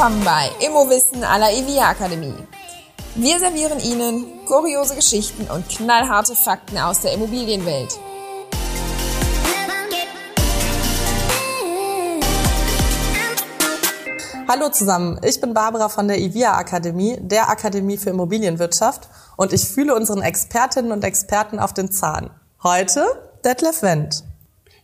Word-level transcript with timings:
willkommen 0.00 0.24
bei 0.24 0.48
Immowissen 0.66 1.22
à 1.24 1.36
la 1.36 1.52
EVIA 1.52 1.90
Akademie. 1.90 2.32
Wir 3.16 3.38
servieren 3.38 3.78
Ihnen 3.80 4.46
kuriose 4.46 4.94
Geschichten 4.94 5.46
und 5.50 5.68
knallharte 5.68 6.34
Fakten 6.34 6.78
aus 6.78 7.00
der 7.00 7.12
Immobilienwelt. 7.12 8.00
Hallo 14.48 14.70
zusammen, 14.70 15.20
ich 15.22 15.38
bin 15.38 15.52
Barbara 15.52 15.90
von 15.90 16.08
der 16.08 16.18
EVIA 16.18 16.56
Akademie, 16.56 17.18
der 17.20 17.50
Akademie 17.50 17.98
für 17.98 18.08
Immobilienwirtschaft 18.08 19.06
und 19.36 19.52
ich 19.52 19.68
fühle 19.68 19.94
unseren 19.94 20.22
Expertinnen 20.22 20.92
und 20.92 21.04
Experten 21.04 21.58
auf 21.58 21.74
den 21.74 21.92
Zahn. 21.92 22.30
Heute 22.62 23.04
Detlef 23.44 23.82
Wendt. 23.82 24.24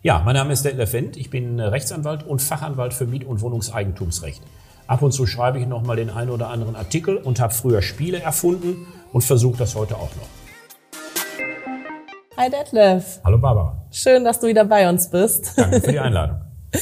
Ja, 0.03 0.21
mein 0.23 0.35
Name 0.35 0.53
ist 0.53 0.67
Detlef 0.67 0.93
Wendt. 0.93 1.17
Ich 1.17 1.31
bin 1.31 1.59
Rechtsanwalt 1.59 2.27
und 2.27 2.43
Fachanwalt 2.43 2.93
für 2.93 3.07
Miet- 3.07 3.25
und 3.25 3.41
Wohnungseigentumsrecht. 3.41 4.43
Ab 4.87 5.03
und 5.03 5.11
zu 5.11 5.27
schreibe 5.27 5.59
ich 5.59 5.67
noch 5.67 5.83
mal 5.83 5.97
den 5.97 6.11
einen 6.11 6.31
oder 6.31 6.49
anderen 6.49 6.77
Artikel 6.77 7.17
und 7.17 7.41
habe 7.41 7.53
früher 7.53 7.83
Spiele 7.83 8.21
erfunden 8.21 8.87
und 9.13 9.23
versuche 9.23 9.59
das 9.59 9.75
heute 9.75 9.97
auch 9.97 10.11
noch. 10.15 10.29
Hi 12.37 12.49
Detlef. 12.51 13.21
Hallo 13.25 13.39
Barbara. 13.39 13.85
Schön, 13.91 14.25
dass 14.25 14.39
du 14.39 14.47
wieder 14.47 14.65
bei 14.65 14.89
uns 14.89 15.11
bist. 15.11 15.55
Danke 15.57 15.81
für 15.81 15.93
die 15.93 16.01
Einladung. 16.01 16.41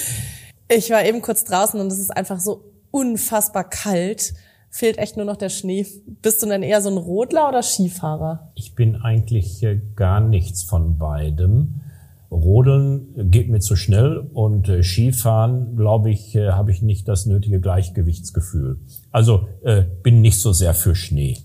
Ich 0.67 0.89
war 0.89 1.05
eben 1.05 1.21
kurz 1.21 1.45
draußen 1.45 1.79
und 1.79 1.89
es 1.89 1.99
ist 1.99 2.11
einfach 2.11 2.41
so 2.41 2.73
unfassbar 2.91 3.65
kalt. 3.65 4.33
Fehlt 4.71 4.97
echt 4.97 5.19
nur 5.19 5.27
noch 5.27 5.37
der 5.37 5.51
Schnee. 5.51 5.87
Bist 6.23 6.43
du 6.43 6.47
denn 6.47 6.63
eher 6.63 6.81
so 6.81 6.89
ein 6.89 6.97
Rodler 6.97 7.51
oder 7.51 7.63
Skifahrer? 7.63 8.51
Ich 8.55 8.75
bin 8.75 8.97
eigentlich 8.97 9.63
äh, 9.63 9.79
gar 9.95 10.21
nichts 10.21 10.63
von 10.63 10.97
beidem. 10.97 11.83
Rodeln 12.31 13.31
geht 13.31 13.49
mir 13.49 13.61
zu 13.61 13.77
schnell 13.77 14.19
und 14.33 14.69
äh, 14.69 14.83
Skifahren, 14.83 15.77
glaube 15.77 16.11
ich, 16.11 16.35
äh, 16.35 16.51
habe 16.51 16.71
ich 16.71 16.83
nicht 16.83 17.07
das 17.09 17.27
nötige 17.27 17.61
Gleichgewichtsgefühl. 17.61 18.79
Also 19.13 19.49
äh, 19.63 19.85
bin 20.03 20.21
nicht 20.21 20.41
so 20.41 20.53
sehr 20.53 20.75
für 20.75 20.95
Schnee. 20.95 21.39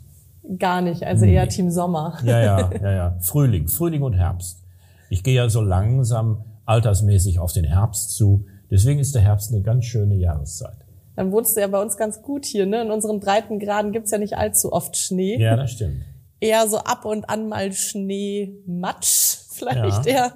Gar 0.58 0.82
nicht, 0.82 1.04
also 1.04 1.26
eher 1.26 1.48
Team 1.48 1.70
Sommer. 1.70 2.18
Ja, 2.24 2.40
ja, 2.42 2.70
ja, 2.82 2.92
ja. 2.92 3.18
Frühling, 3.20 3.68
Frühling 3.68 4.02
und 4.02 4.14
Herbst. 4.14 4.64
Ich 5.10 5.24
gehe 5.24 5.36
ja 5.36 5.50
so 5.50 5.62
langsam 5.62 6.44
altersmäßig 6.66 7.40
auf 7.40 7.54
den 7.54 7.66
Herbst 7.66 8.12
zu. 8.16 8.46
Deswegen 8.72 9.00
ist 9.00 9.14
der 9.16 9.22
Herbst 9.22 9.52
eine 9.52 9.62
ganz 9.62 9.86
schöne 9.86 10.16
Jahreszeit. 10.16 10.78
Dann 11.16 11.32
wohnst 11.32 11.58
du 11.58 11.62
ja 11.62 11.68
bei 11.68 11.82
uns 11.82 11.98
ganz 11.98 12.22
gut 12.22 12.46
hier, 12.46 12.66
ne? 12.66 12.82
In 12.82 12.92
unseren 12.92 13.20
Breitengraden 13.20 13.92
gibt's 13.92 14.12
ja 14.12 14.18
nicht 14.18 14.38
allzu 14.38 14.72
oft 14.72 14.96
Schnee. 14.96 15.38
Ja, 15.38 15.56
das 15.56 15.72
stimmt. 15.72 16.04
Eher 16.40 16.68
so 16.68 16.78
ab 16.78 17.06
und 17.06 17.30
an 17.30 17.50
mal 17.50 17.74
Schnee, 17.74 18.54
Matsch 18.66 19.38
vielleicht 19.52 20.06
Ja. 20.06 20.12
eher. 20.12 20.34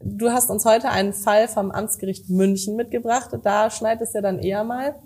Du 0.00 0.30
hast 0.30 0.50
uns 0.50 0.66
heute 0.66 0.90
einen 0.90 1.14
Fall 1.14 1.48
vom 1.48 1.70
Amtsgericht 1.70 2.28
München 2.28 2.76
mitgebracht. 2.76 3.30
Da 3.42 3.70
schneit 3.70 4.02
es 4.02 4.12
ja 4.12 4.20
dann 4.20 4.38
eher 4.38 4.62
mal. 4.62 4.96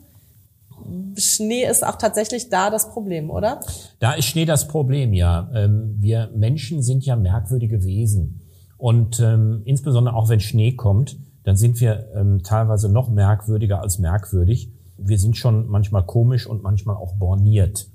Schnee 1.16 1.64
ist 1.64 1.86
auch 1.86 1.96
tatsächlich 1.96 2.48
da 2.48 2.70
das 2.70 2.90
Problem, 2.90 3.30
oder? 3.30 3.60
Da 4.00 4.14
ist 4.14 4.24
Schnee 4.24 4.44
das 4.44 4.66
Problem, 4.66 5.12
ja. 5.12 5.50
Ähm, 5.54 5.96
wir 5.98 6.30
Menschen 6.34 6.82
sind 6.82 7.04
ja 7.04 7.14
merkwürdige 7.16 7.84
Wesen. 7.84 8.40
Und 8.76 9.20
ähm, 9.20 9.62
insbesondere 9.64 10.14
auch 10.14 10.28
wenn 10.28 10.40
Schnee 10.40 10.72
kommt, 10.72 11.18
dann 11.44 11.56
sind 11.56 11.80
wir 11.80 12.08
ähm, 12.14 12.42
teilweise 12.42 12.88
noch 12.88 13.08
merkwürdiger 13.08 13.80
als 13.80 13.98
merkwürdig. 13.98 14.72
Wir 14.96 15.18
sind 15.18 15.36
schon 15.36 15.68
manchmal 15.68 16.04
komisch 16.04 16.46
und 16.46 16.62
manchmal 16.62 16.96
auch 16.96 17.14
borniert. 17.14 17.88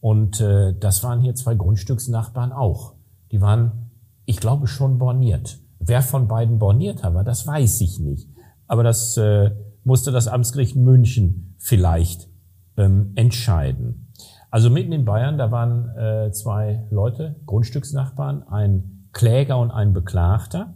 Und 0.00 0.40
äh, 0.40 0.74
das 0.78 1.02
waren 1.02 1.20
hier 1.20 1.34
zwei 1.34 1.54
Grundstücksnachbarn 1.54 2.52
auch. 2.52 2.94
Die 3.32 3.40
waren, 3.40 3.90
ich 4.24 4.38
glaube, 4.38 4.66
schon 4.66 4.98
borniert. 4.98 5.58
Wer 5.78 6.02
von 6.02 6.28
beiden 6.28 6.58
borniert 6.58 7.02
war, 7.02 7.24
das 7.24 7.46
weiß 7.46 7.80
ich 7.80 7.98
nicht. 7.98 8.28
Aber 8.66 8.82
das 8.82 9.16
äh, 9.16 9.50
musste 9.84 10.10
das 10.10 10.28
Amtsgericht 10.28 10.76
München 10.76 11.54
vielleicht 11.58 12.28
ähm, 12.76 13.12
entscheiden. 13.14 14.12
Also 14.50 14.70
mitten 14.70 14.92
in 14.92 15.04
Bayern, 15.04 15.38
da 15.38 15.50
waren 15.50 15.96
äh, 15.96 16.30
zwei 16.32 16.84
Leute, 16.90 17.36
Grundstücksnachbarn, 17.46 18.44
ein 18.48 19.08
Kläger 19.12 19.58
und 19.58 19.70
ein 19.70 19.92
Beklagter. 19.92 20.74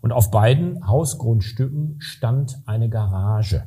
Und 0.00 0.12
auf 0.12 0.30
beiden 0.30 0.86
Hausgrundstücken 0.86 1.96
stand 1.98 2.60
eine 2.66 2.88
Garage. 2.88 3.66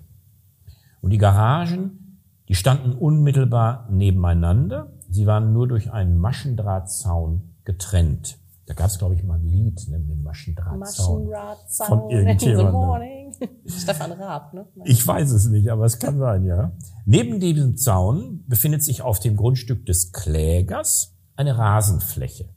Und 1.02 1.12
die 1.12 1.18
Garagen, 1.18 2.09
die 2.50 2.56
standen 2.56 2.94
unmittelbar 2.94 3.88
nebeneinander. 3.92 4.92
Sie 5.10 5.28
waren 5.28 5.54
nur 5.54 5.68
durch 5.68 5.94
einen 5.94 6.18
Maschendrahtzaun 6.18 7.54
getrennt. 7.64 8.40
Da 8.66 8.74
gab 8.74 8.88
es, 8.88 8.98
glaube 8.98 9.16
ich, 9.16 9.24
mal 9.24 9.40
ein 9.40 9.48
Lied 9.48 9.88
ne, 9.88 10.00
mit 10.00 10.10
dem 10.10 10.24
Maschendrahtzaun. 10.24 11.28
Maschendrahtzaun 11.28 11.88
Von 11.88 12.10
irgendjemandem. 12.10 12.72
morning. 12.72 13.34
Stefan 13.66 14.12
Raab, 14.12 14.54
ne? 14.54 14.68
Ich 14.84 15.06
weiß 15.06 15.32
es 15.32 15.48
nicht, 15.48 15.70
aber 15.70 15.86
es 15.86 15.98
kann 16.00 16.18
sein, 16.18 16.44
ja. 16.44 16.72
Neben 17.06 17.40
diesem 17.40 17.78
Zaun 17.78 18.44
befindet 18.48 18.84
sich 18.84 19.02
auf 19.02 19.20
dem 19.20 19.36
Grundstück 19.36 19.86
des 19.86 20.12
Klägers 20.12 21.16
eine 21.36 21.58
Rasenfläche. 21.58 22.50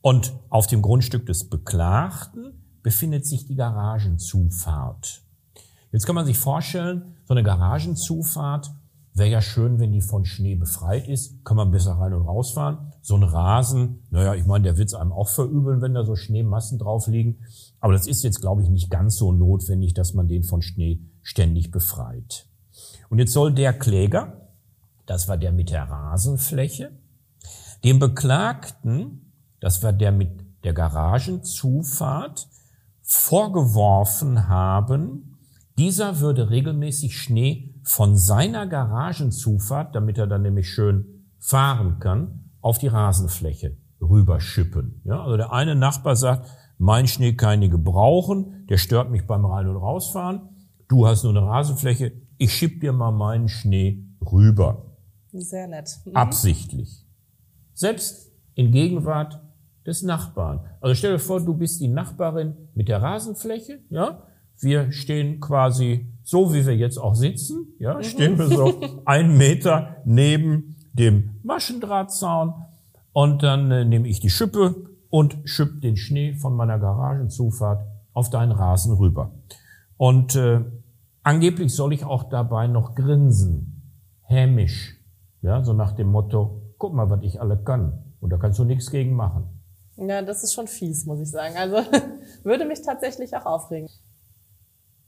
Und 0.00 0.32
auf 0.48 0.66
dem 0.66 0.82
Grundstück 0.82 1.26
des 1.26 1.48
Beklagten 1.48 2.78
befindet 2.82 3.26
sich 3.26 3.46
die 3.46 3.54
Garagenzufahrt. 3.56 5.22
Jetzt 5.92 6.06
kann 6.06 6.14
man 6.14 6.26
sich 6.26 6.38
vorstellen, 6.38 7.16
so 7.24 7.34
eine 7.34 7.42
Garagenzufahrt 7.42 8.72
wäre 9.14 9.30
ja 9.30 9.42
schön, 9.42 9.78
wenn 9.78 9.92
die 9.92 10.00
von 10.00 10.24
Schnee 10.24 10.54
befreit 10.54 11.08
ist, 11.08 11.44
kann 11.44 11.56
man 11.56 11.70
besser 11.70 11.92
rein 11.92 12.14
und 12.14 12.22
rausfahren. 12.26 12.92
So 13.02 13.16
ein 13.16 13.22
Rasen, 13.22 14.02
naja, 14.10 14.34
ich 14.34 14.46
meine, 14.46 14.64
der 14.64 14.78
wird's 14.78 14.94
einem 14.94 15.12
auch 15.12 15.28
verübeln, 15.28 15.82
wenn 15.82 15.94
da 15.94 16.04
so 16.04 16.16
Schneemassen 16.16 16.78
drauf 16.78 17.06
liegen. 17.08 17.38
Aber 17.80 17.92
das 17.92 18.06
ist 18.06 18.22
jetzt, 18.22 18.40
glaube 18.40 18.62
ich, 18.62 18.68
nicht 18.68 18.90
ganz 18.90 19.16
so 19.16 19.32
notwendig, 19.32 19.94
dass 19.94 20.14
man 20.14 20.28
den 20.28 20.44
von 20.44 20.62
Schnee 20.62 21.00
ständig 21.20 21.70
befreit. 21.70 22.46
Und 23.10 23.18
jetzt 23.18 23.32
soll 23.32 23.52
der 23.52 23.72
Kläger, 23.74 24.48
das 25.06 25.28
war 25.28 25.36
der 25.36 25.52
mit 25.52 25.70
der 25.70 25.84
Rasenfläche, 25.84 26.92
dem 27.84 27.98
Beklagten, 27.98 29.32
das 29.60 29.82
war 29.82 29.92
der 29.92 30.12
mit 30.12 30.30
der 30.64 30.72
Garagenzufahrt, 30.72 32.48
vorgeworfen 33.02 34.48
haben, 34.48 35.31
dieser 35.78 36.20
würde 36.20 36.50
regelmäßig 36.50 37.18
Schnee 37.18 37.74
von 37.82 38.16
seiner 38.16 38.66
Garagenzufahrt, 38.66 39.94
damit 39.94 40.18
er 40.18 40.26
dann 40.26 40.42
nämlich 40.42 40.68
schön 40.68 41.26
fahren 41.38 41.98
kann, 41.98 42.50
auf 42.60 42.78
die 42.78 42.88
Rasenfläche 42.88 43.76
rüberschippen. 44.00 45.00
Ja, 45.04 45.22
also 45.22 45.36
der 45.36 45.52
eine 45.52 45.74
Nachbar 45.74 46.16
sagt, 46.16 46.48
mein 46.78 47.06
Schnee 47.06 47.34
kann 47.34 47.62
ich 47.62 47.70
gebrauchen, 47.70 48.66
der 48.68 48.76
stört 48.76 49.10
mich 49.10 49.26
beim 49.26 49.44
Rein- 49.44 49.68
und 49.68 49.76
Rausfahren. 49.76 50.48
Du 50.88 51.06
hast 51.06 51.24
nur 51.24 51.36
eine 51.36 51.46
Rasenfläche, 51.46 52.12
ich 52.38 52.52
schipp 52.54 52.80
dir 52.80 52.92
mal 52.92 53.12
meinen 53.12 53.48
Schnee 53.48 54.04
rüber. 54.20 54.96
Sehr 55.32 55.68
nett. 55.68 56.00
Mhm. 56.04 56.16
Absichtlich. 56.16 57.06
Selbst 57.72 58.32
in 58.54 58.70
Gegenwart 58.72 59.40
des 59.86 60.02
Nachbarn. 60.02 60.60
Also 60.80 60.94
stell 60.94 61.12
dir 61.12 61.18
vor, 61.18 61.40
du 61.40 61.54
bist 61.54 61.80
die 61.80 61.88
Nachbarin 61.88 62.54
mit 62.74 62.88
der 62.88 63.00
Rasenfläche, 63.00 63.80
ja? 63.90 64.26
Wir 64.62 64.92
stehen 64.92 65.40
quasi 65.40 66.06
so, 66.22 66.54
wie 66.54 66.64
wir 66.64 66.76
jetzt 66.76 66.98
auch 66.98 67.14
sitzen, 67.14 67.74
ja? 67.78 68.02
Stehen 68.02 68.38
wir 68.38 68.46
so 68.46 68.80
einen 69.04 69.36
Meter 69.36 69.96
neben 70.04 70.76
dem 70.92 71.40
Maschendrahtzaun 71.42 72.54
und 73.12 73.42
dann 73.42 73.70
äh, 73.70 73.84
nehme 73.84 74.08
ich 74.08 74.20
die 74.20 74.30
Schippe 74.30 74.74
und 75.10 75.38
schipp 75.44 75.80
den 75.80 75.96
Schnee 75.96 76.34
von 76.34 76.54
meiner 76.54 76.78
Garagenzufahrt 76.78 77.84
auf 78.12 78.30
deinen 78.30 78.52
Rasen 78.52 78.94
rüber. 78.94 79.32
Und 79.96 80.36
äh, 80.36 80.60
angeblich 81.22 81.74
soll 81.74 81.92
ich 81.92 82.04
auch 82.04 82.24
dabei 82.24 82.66
noch 82.66 82.94
grinsen, 82.94 83.82
hämisch, 84.22 84.96
ja, 85.42 85.62
so 85.64 85.72
nach 85.72 85.92
dem 85.92 86.08
Motto, 86.08 86.62
guck 86.78 86.94
mal, 86.94 87.10
was 87.10 87.22
ich 87.22 87.40
alle 87.40 87.58
kann. 87.58 88.14
Und 88.20 88.30
da 88.30 88.36
kannst 88.36 88.58
du 88.58 88.64
nichts 88.64 88.90
gegen 88.90 89.14
machen. 89.14 89.48
Ja, 89.96 90.22
das 90.22 90.44
ist 90.44 90.54
schon 90.54 90.68
fies, 90.68 91.04
muss 91.04 91.20
ich 91.20 91.30
sagen. 91.30 91.56
Also 91.56 91.78
würde 92.44 92.64
mich 92.64 92.82
tatsächlich 92.82 93.36
auch 93.36 93.44
aufregen. 93.44 93.88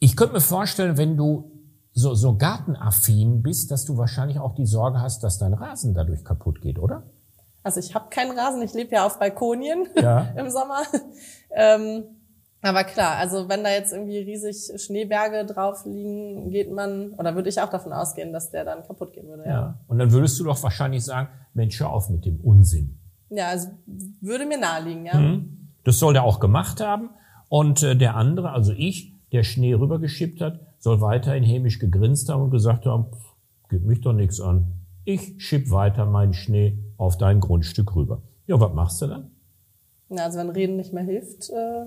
Ich 0.05 0.17
könnte 0.17 0.35
mir 0.35 0.41
vorstellen, 0.43 0.99
wenn 0.99 1.17
du 1.17 1.51
so, 1.93 2.15
so 2.15 2.37
gartenaffin 2.37 3.43
bist, 3.43 3.71
dass 3.71 3.87
du 3.87 3.97
wahrscheinlich 3.97 4.39
auch 4.39 4.55
die 4.55 4.67
Sorge 4.67 5.01
hast, 5.01 5.25
dass 5.25 5.39
dein 5.39 5.55
Rasen 5.55 5.95
dadurch 5.95 6.23
kaputt 6.25 6.61
geht, 6.61 6.79
oder? 6.79 7.05
Also 7.63 7.81
ich 7.81 7.95
habe 7.95 8.11
keinen 8.11 8.39
Rasen, 8.39 8.61
ich 8.61 8.75
lebe 8.75 8.95
ja 8.95 9.07
auf 9.07 9.19
Balkonien 9.19 9.87
Ja. 9.97 10.29
im 10.37 10.51
Sommer. 10.51 10.83
Ähm, 11.51 12.05
aber 12.61 12.85
klar, 12.85 13.17
also 13.17 13.49
wenn 13.49 13.65
da 13.65 13.71
jetzt 13.71 13.95
irgendwie 13.95 14.19
riesig 14.19 14.73
Schneeberge 14.79 15.47
drauf 15.47 15.87
liegen, 15.87 16.51
geht 16.51 16.71
man, 16.71 17.13
oder 17.15 17.35
würde 17.35 17.49
ich 17.49 17.59
auch 17.63 17.71
davon 17.71 17.95
ausgehen, 17.95 18.33
dass 18.35 18.51
der 18.51 18.65
dann 18.67 18.87
kaputt 18.87 19.15
gehen 19.15 19.27
würde. 19.29 19.45
Ja, 19.47 19.79
Und 19.87 19.99
dann 19.99 20.13
würdest 20.13 20.39
du 20.39 20.45
doch 20.45 20.63
wahrscheinlich 20.63 21.03
sagen, 21.03 21.29
Mensch, 21.55 21.81
hör 21.81 21.91
auf 21.91 22.11
mit 22.11 22.27
dem 22.27 22.41
Unsinn. 22.41 22.99
ja 23.31 23.49
also 23.49 23.69
würde 24.21 24.45
mir 24.45 24.59
naheliegen, 24.59 25.07
ja. 25.07 25.15
Mhm. 25.19 25.71
Das 25.85 25.99
soll 25.99 26.13
der 26.13 26.25
auch 26.25 26.41
gemacht 26.41 26.83
haben. 26.83 27.09
Und 27.49 27.83
äh, 27.83 27.97
der 27.97 28.17
andere, 28.17 28.51
also 28.51 28.73
ich, 28.73 29.14
der 29.35 29.43
Schnee 29.43 29.75
rübergeschippt 29.75 30.41
hat, 30.41 30.61
soll 30.79 31.01
weiterhin 31.01 31.43
hämisch 31.43 31.79
gegrinst 31.79 32.29
haben 32.29 32.45
und 32.45 32.51
gesagt 32.51 32.87
haben, 32.87 33.07
pff, 33.13 33.35
geht 33.69 33.85
mich 33.85 34.01
doch 34.01 34.13
nichts 34.13 34.41
an. 34.41 34.85
Ich 35.05 35.35
schipp 35.39 35.71
weiter 35.71 36.07
meinen 36.07 36.33
Schnee 36.33 36.79
auf 36.97 37.19
dein 37.19 37.41
Grundstück 37.41 37.95
rüber. 37.95 38.23
Ja, 38.47 38.61
was 38.61 38.73
machst 38.73 39.03
du 39.03 39.07
dann? 39.09 39.31
Ja, 40.09 40.25
also 40.25 40.39
wenn 40.39 40.51
Reden 40.51 40.77
nicht 40.77 40.93
mehr 40.93 41.05
hilft, 41.05 41.51
äh, 41.51 41.87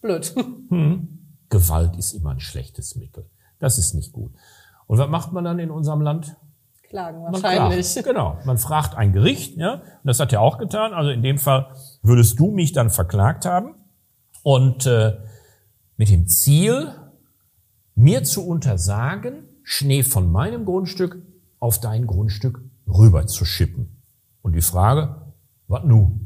blöd. 0.00 0.34
Hm. 0.68 1.08
Gewalt 1.48 1.96
ist 1.96 2.12
immer 2.12 2.32
ein 2.32 2.40
schlechtes 2.40 2.94
Mittel. 2.96 3.24
Das 3.58 3.78
ist 3.78 3.94
nicht 3.94 4.12
gut. 4.12 4.32
Und 4.86 4.98
was 4.98 5.08
macht 5.08 5.32
man 5.32 5.44
dann 5.44 5.58
in 5.58 5.70
unserem 5.70 6.02
Land? 6.02 6.36
Klagen 6.82 7.22
Man 7.22 7.32
wahrscheinlich. 7.32 7.92
Klagt. 7.92 8.06
Genau. 8.06 8.36
Man 8.44 8.58
fragt 8.58 8.94
ein 8.96 9.12
Gericht, 9.14 9.56
ja. 9.56 9.74
Und 9.74 9.82
das 10.04 10.20
hat 10.20 10.32
er 10.32 10.42
auch 10.42 10.58
getan. 10.58 10.92
Also 10.92 11.10
in 11.10 11.22
dem 11.22 11.38
Fall 11.38 11.68
würdest 12.02 12.38
du 12.38 12.50
mich 12.50 12.72
dann 12.72 12.90
verklagt 12.90 13.46
haben. 13.46 13.76
Und 14.42 14.84
äh, 14.86 15.16
mit 15.98 16.08
dem 16.10 16.26
Ziel, 16.26 16.94
mir 17.94 18.24
zu 18.24 18.46
untersagen, 18.46 19.42
Schnee 19.64 20.02
von 20.02 20.30
meinem 20.32 20.64
Grundstück 20.64 21.20
auf 21.58 21.80
dein 21.80 22.06
Grundstück 22.06 22.62
rüber 22.86 23.26
zu 23.26 23.44
schippen. 23.44 24.00
Und 24.40 24.54
die 24.54 24.62
Frage, 24.62 25.16
was 25.66 25.84
nu? 25.84 26.20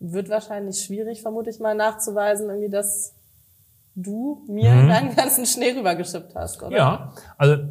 Wird 0.00 0.28
wahrscheinlich 0.28 0.82
schwierig, 0.82 1.22
vermute 1.22 1.50
ich 1.50 1.60
mal, 1.60 1.74
nachzuweisen, 1.76 2.48
irgendwie, 2.48 2.70
dass 2.70 3.14
du 3.94 4.44
mir 4.48 4.74
Mhm. 4.74 4.88
deinen 4.88 5.14
ganzen 5.16 5.46
Schnee 5.46 5.72
rübergeschippt 5.78 6.34
hast, 6.34 6.62
oder? 6.62 6.76
Ja, 6.76 7.12
also 7.38 7.62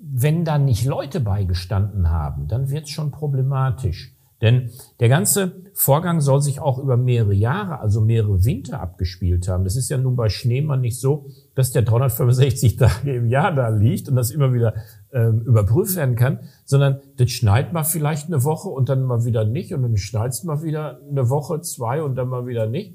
wenn 0.00 0.44
da 0.44 0.58
nicht 0.58 0.84
Leute 0.84 1.20
beigestanden 1.20 2.10
haben, 2.10 2.46
dann 2.48 2.68
wird's 2.68 2.90
schon 2.90 3.10
problematisch. 3.10 4.13
Denn 4.42 4.70
der 5.00 5.08
ganze 5.08 5.64
Vorgang 5.74 6.20
soll 6.20 6.40
sich 6.42 6.60
auch 6.60 6.78
über 6.78 6.96
mehrere 6.96 7.34
Jahre, 7.34 7.80
also 7.80 8.00
mehrere 8.00 8.44
Winter 8.44 8.80
abgespielt 8.80 9.48
haben. 9.48 9.64
Das 9.64 9.76
ist 9.76 9.88
ja 9.88 9.96
nun 9.96 10.16
bei 10.16 10.28
Schneemann 10.28 10.80
nicht 10.80 11.00
so, 11.00 11.26
dass 11.54 11.72
der 11.72 11.82
365 11.82 12.76
Tage 12.78 13.14
im 13.14 13.28
Jahr 13.28 13.54
da 13.54 13.68
liegt 13.68 14.08
und 14.08 14.16
das 14.16 14.30
immer 14.30 14.52
wieder 14.52 14.74
ähm, 15.12 15.40
überprüft 15.42 15.96
werden 15.96 16.16
kann, 16.16 16.40
sondern 16.64 17.00
das 17.16 17.30
schneit 17.30 17.72
mal 17.72 17.84
vielleicht 17.84 18.26
eine 18.26 18.44
Woche 18.44 18.68
und 18.68 18.88
dann 18.88 19.02
mal 19.04 19.24
wieder 19.24 19.44
nicht 19.44 19.72
und 19.72 19.82
dann 19.82 19.96
schneit's 19.96 20.44
mal 20.44 20.62
wieder 20.62 21.00
eine 21.08 21.30
Woche, 21.30 21.60
zwei 21.60 22.02
und 22.02 22.16
dann 22.16 22.28
mal 22.28 22.46
wieder 22.46 22.66
nicht. 22.66 22.94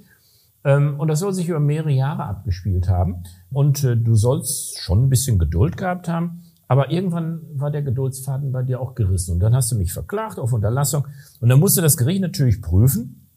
Ähm, 0.63 0.99
und 0.99 1.07
das 1.07 1.19
soll 1.19 1.33
sich 1.33 1.47
über 1.47 1.59
mehrere 1.59 1.91
Jahre 1.91 2.23
abgespielt 2.25 2.89
haben. 2.89 3.23
Und 3.51 3.83
äh, 3.83 3.95
du 3.95 4.15
sollst 4.15 4.79
schon 4.79 5.05
ein 5.05 5.09
bisschen 5.09 5.39
Geduld 5.39 5.77
gehabt 5.77 6.07
haben. 6.07 6.43
Aber 6.69 6.91
irgendwann 6.91 7.41
war 7.55 7.71
der 7.71 7.81
Geduldsfaden 7.81 8.51
bei 8.51 8.61
dir 8.61 8.79
auch 8.79 8.93
gerissen. 8.93 9.33
Und 9.33 9.39
dann 9.39 9.55
hast 9.55 9.71
du 9.71 9.75
mich 9.75 9.91
verklagt 9.91 10.37
auf 10.37 10.53
Unterlassung. 10.53 11.07
Und 11.41 11.49
dann 11.49 11.59
musste 11.59 11.81
das 11.81 11.97
Gericht 11.97 12.21
natürlich 12.21 12.61
prüfen, 12.61 13.27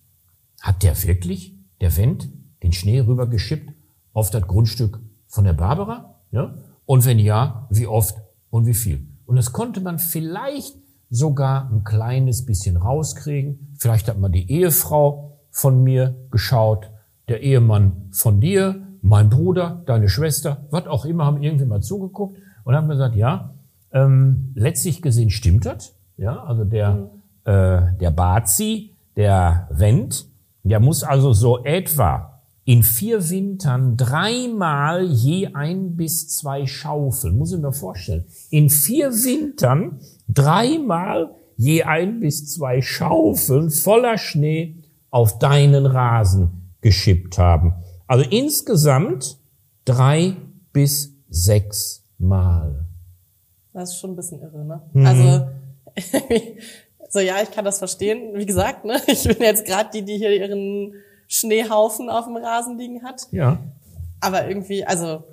hat 0.61 0.83
der 0.83 1.03
wirklich, 1.03 1.57
der 1.81 1.97
Wendt, 1.97 2.29
den 2.63 2.73
Schnee 2.73 3.01
rübergeschippt 3.01 3.73
auf 4.13 4.29
das 4.29 4.43
Grundstück 4.43 5.01
von 5.29 5.45
der 5.45 5.55
Barbara? 5.55 6.21
Ja? 6.31 6.55
Und 6.85 7.07
wenn 7.07 7.19
ja, 7.19 7.67
wie 7.71 7.87
oft 7.87 8.19
und 8.51 8.67
wie 8.67 8.75
viel? 8.75 9.09
Und 9.25 9.37
das 9.37 9.53
konnte 9.53 9.81
man 9.81 9.99
vielleicht 9.99 10.77
sogar 11.09 11.71
ein 11.73 11.85
kleines 11.85 12.45
bisschen 12.45 12.77
rauskriegen. 12.77 13.75
Vielleicht 13.79 14.09
hat 14.09 14.19
man 14.19 14.33
die 14.33 14.51
Ehefrau 14.51 15.39
von 15.51 15.83
mir 15.83 16.15
geschaut, 16.31 16.91
der 17.29 17.41
Ehemann 17.41 18.11
von 18.11 18.43
dir, 18.43 18.87
mein 19.01 19.31
Bruder, 19.31 19.83
deine 19.87 20.11
Schwester, 20.11 20.67
was 20.71 20.87
auch 20.87 21.07
immer, 21.07 21.25
haben 21.25 21.43
irgendwie 21.43 21.65
mal 21.65 21.81
zugeguckt 21.81 22.37
und 22.65 22.75
haben 22.75 22.89
gesagt, 22.89 23.17
ja, 23.17 23.55
ähm, 23.93 24.53
letztlich 24.55 25.03
gesehen 25.03 25.31
stimmt 25.31 25.67
das. 25.67 25.95
Ja, 26.17 26.43
also 26.45 26.65
der, 26.65 27.11
äh, 27.45 27.97
der 28.01 28.11
Bazi, 28.11 28.93
der 29.17 29.69
Wendt, 29.71 30.27
der 30.63 30.81
muss 30.81 31.03
also 31.03 31.33
so 31.33 31.65
etwa 31.65 32.41
in 32.65 32.85
vier 32.85 33.29
Wintern 33.29 33.97
dreimal 33.97 35.05
je 35.05 35.49
ein 35.53 35.97
bis 35.97 36.29
zwei 36.29 36.67
Schaufeln, 36.67 37.37
muss 37.37 37.53
ich 37.53 37.61
mir 37.61 37.73
vorstellen. 37.73 38.25
In 38.51 38.71
vier 38.71 39.11
Wintern 39.11 39.99
dreimal 40.29 41.35
je 41.57 41.83
ein 41.83 42.21
bis 42.21 42.53
zwei 42.53 42.81
Schaufeln 42.81 43.71
voller 43.71 44.17
Schnee 44.17 44.77
auf 45.11 45.39
deinen 45.39 45.87
Rasen 45.87 46.73
geschippt 46.81 47.37
haben. 47.37 47.75
Also 48.07 48.25
insgesamt 48.31 49.39
drei 49.85 50.37
bis 50.73 51.15
sechs 51.29 52.02
Mal. 52.23 52.87
Das 53.73 53.91
ist 53.91 54.01
schon 54.01 54.13
ein 54.13 54.17
bisschen 54.17 54.41
irre, 54.41 54.65
ne? 54.65 54.83
Mhm. 54.93 55.07
Also, 55.07 55.49
so 57.09 57.21
ja, 57.21 57.43
ich 57.43 57.51
kann 57.51 57.65
das 57.65 57.79
verstehen. 57.79 58.35
Wie 58.35 58.47
gesagt, 58.47 58.85
ne? 58.85 59.01
Ich 59.07 59.25
bin 59.25 59.43
jetzt 59.43 59.67
gerade 59.67 59.91
die, 59.93 60.03
die 60.03 60.17
hier 60.17 60.31
ihren 60.31 60.95
Schneehaufen 61.27 62.09
auf 62.11 62.27
dem 62.27 62.37
Rasen 62.37 62.79
liegen 62.79 63.03
hat. 63.03 63.27
Ja. 63.31 63.59
Aber 64.21 64.47
irgendwie, 64.47 64.87
also, 64.87 65.25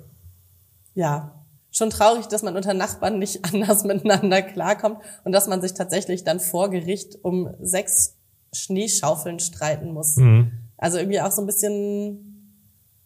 ja, 0.94 1.40
schon 1.70 1.90
traurig, 1.90 2.26
dass 2.26 2.42
man 2.42 2.56
unter 2.56 2.74
Nachbarn 2.74 3.18
nicht 3.18 3.44
anders 3.52 3.84
miteinander 3.84 4.42
klarkommt 4.42 4.98
und 5.24 5.32
dass 5.32 5.46
man 5.46 5.60
sich 5.60 5.74
tatsächlich 5.74 6.24
dann 6.24 6.40
vor 6.40 6.70
Gericht 6.70 7.18
um 7.22 7.54
sechs 7.60 8.16
Schneeschaufeln 8.52 9.38
streiten 9.38 9.92
muss. 9.92 10.16
Mhm. 10.16 10.52
Also 10.76 10.98
irgendwie 10.98 11.20
auch 11.20 11.30
so 11.30 11.42
ein 11.42 11.46
bisschen, 11.46 12.56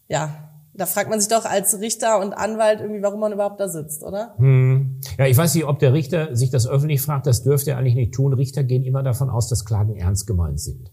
ja, 0.07 0.49
da 0.77 0.85
fragt 0.85 1.09
man 1.09 1.19
sich 1.19 1.29
doch 1.29 1.45
als 1.45 1.79
Richter 1.79 2.19
und 2.19 2.33
Anwalt 2.33 2.81
irgendwie, 2.81 3.01
warum 3.01 3.19
man 3.19 3.31
überhaupt 3.31 3.59
da 3.59 3.67
sitzt, 3.67 4.03
oder? 4.03 4.33
Hm. 4.37 4.99
Ja, 5.17 5.25
ich 5.27 5.37
weiß 5.37 5.55
nicht, 5.55 5.65
ob 5.65 5.79
der 5.79 5.93
Richter 5.93 6.35
sich 6.35 6.49
das 6.49 6.67
öffentlich 6.67 7.01
fragt. 7.01 7.27
Das 7.27 7.43
dürfte 7.43 7.71
er 7.71 7.77
eigentlich 7.77 7.95
nicht 7.95 8.13
tun. 8.13 8.33
Richter 8.33 8.63
gehen 8.63 8.83
immer 8.83 9.03
davon 9.03 9.29
aus, 9.29 9.47
dass 9.47 9.65
Klagen 9.65 9.95
ernst 9.95 10.27
gemeint 10.27 10.59
sind. 10.59 10.91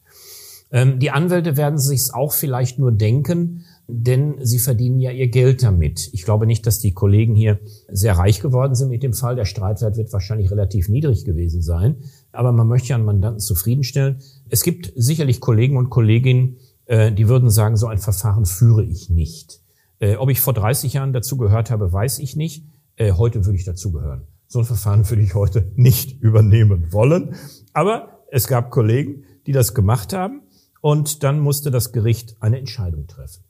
Ähm, 0.70 0.98
die 0.98 1.10
Anwälte 1.10 1.56
werden 1.56 1.78
sich's 1.78 2.12
auch 2.12 2.32
vielleicht 2.32 2.78
nur 2.78 2.92
denken, 2.92 3.64
denn 3.88 4.36
sie 4.40 4.58
verdienen 4.58 5.00
ja 5.00 5.10
ihr 5.10 5.28
Geld 5.28 5.62
damit. 5.62 6.08
Ich 6.12 6.24
glaube 6.24 6.46
nicht, 6.46 6.66
dass 6.66 6.78
die 6.78 6.94
Kollegen 6.94 7.34
hier 7.34 7.60
sehr 7.88 8.16
reich 8.16 8.40
geworden 8.40 8.74
sind 8.74 8.88
mit 8.88 9.02
dem 9.02 9.12
Fall. 9.12 9.36
Der 9.36 9.44
Streitwert 9.44 9.96
wird 9.96 10.12
wahrscheinlich 10.12 10.50
relativ 10.50 10.88
niedrig 10.88 11.24
gewesen 11.24 11.60
sein. 11.60 11.96
Aber 12.32 12.52
man 12.52 12.68
möchte 12.68 12.88
ja 12.88 12.96
einen 12.96 13.04
Mandanten 13.04 13.40
zufriedenstellen. 13.40 14.20
Es 14.48 14.62
gibt 14.62 14.92
sicherlich 14.96 15.40
Kollegen 15.40 15.76
und 15.76 15.90
Kolleginnen, 15.90 16.56
äh, 16.86 17.12
die 17.12 17.28
würden 17.28 17.50
sagen, 17.50 17.76
so 17.76 17.86
ein 17.86 17.98
Verfahren 17.98 18.46
führe 18.46 18.84
ich 18.84 19.10
nicht. 19.10 19.61
Äh, 20.02 20.16
ob 20.16 20.30
ich 20.30 20.40
vor 20.40 20.52
30 20.52 20.94
Jahren 20.94 21.12
dazu 21.12 21.36
gehört 21.36 21.70
habe, 21.70 21.92
weiß 21.92 22.18
ich 22.18 22.34
nicht. 22.34 22.66
Äh, 22.96 23.12
heute 23.12 23.46
würde 23.46 23.56
ich 23.56 23.64
dazu 23.64 23.92
gehören. 23.92 24.26
So 24.48 24.58
ein 24.58 24.64
Verfahren 24.64 25.08
würde 25.10 25.22
ich 25.22 25.34
heute 25.34 25.70
nicht 25.76 26.20
übernehmen 26.20 26.92
wollen. 26.92 27.36
Aber 27.72 28.24
es 28.30 28.48
gab 28.48 28.72
Kollegen, 28.72 29.24
die 29.46 29.52
das 29.52 29.74
gemacht 29.74 30.12
haben 30.12 30.42
und 30.80 31.22
dann 31.22 31.38
musste 31.38 31.70
das 31.70 31.92
Gericht 31.92 32.36
eine 32.40 32.58
Entscheidung 32.58 33.06
treffen. 33.06 33.44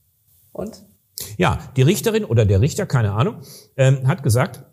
Und? 0.53 0.85
Ja, 1.39 1.59
die 1.77 1.83
Richterin 1.83 2.25
oder 2.25 2.45
der 2.45 2.61
Richter, 2.61 2.85
keine 2.85 3.13
Ahnung, 3.13 3.37
ähm, 3.77 4.07
hat 4.07 4.23
gesagt, 4.23 4.65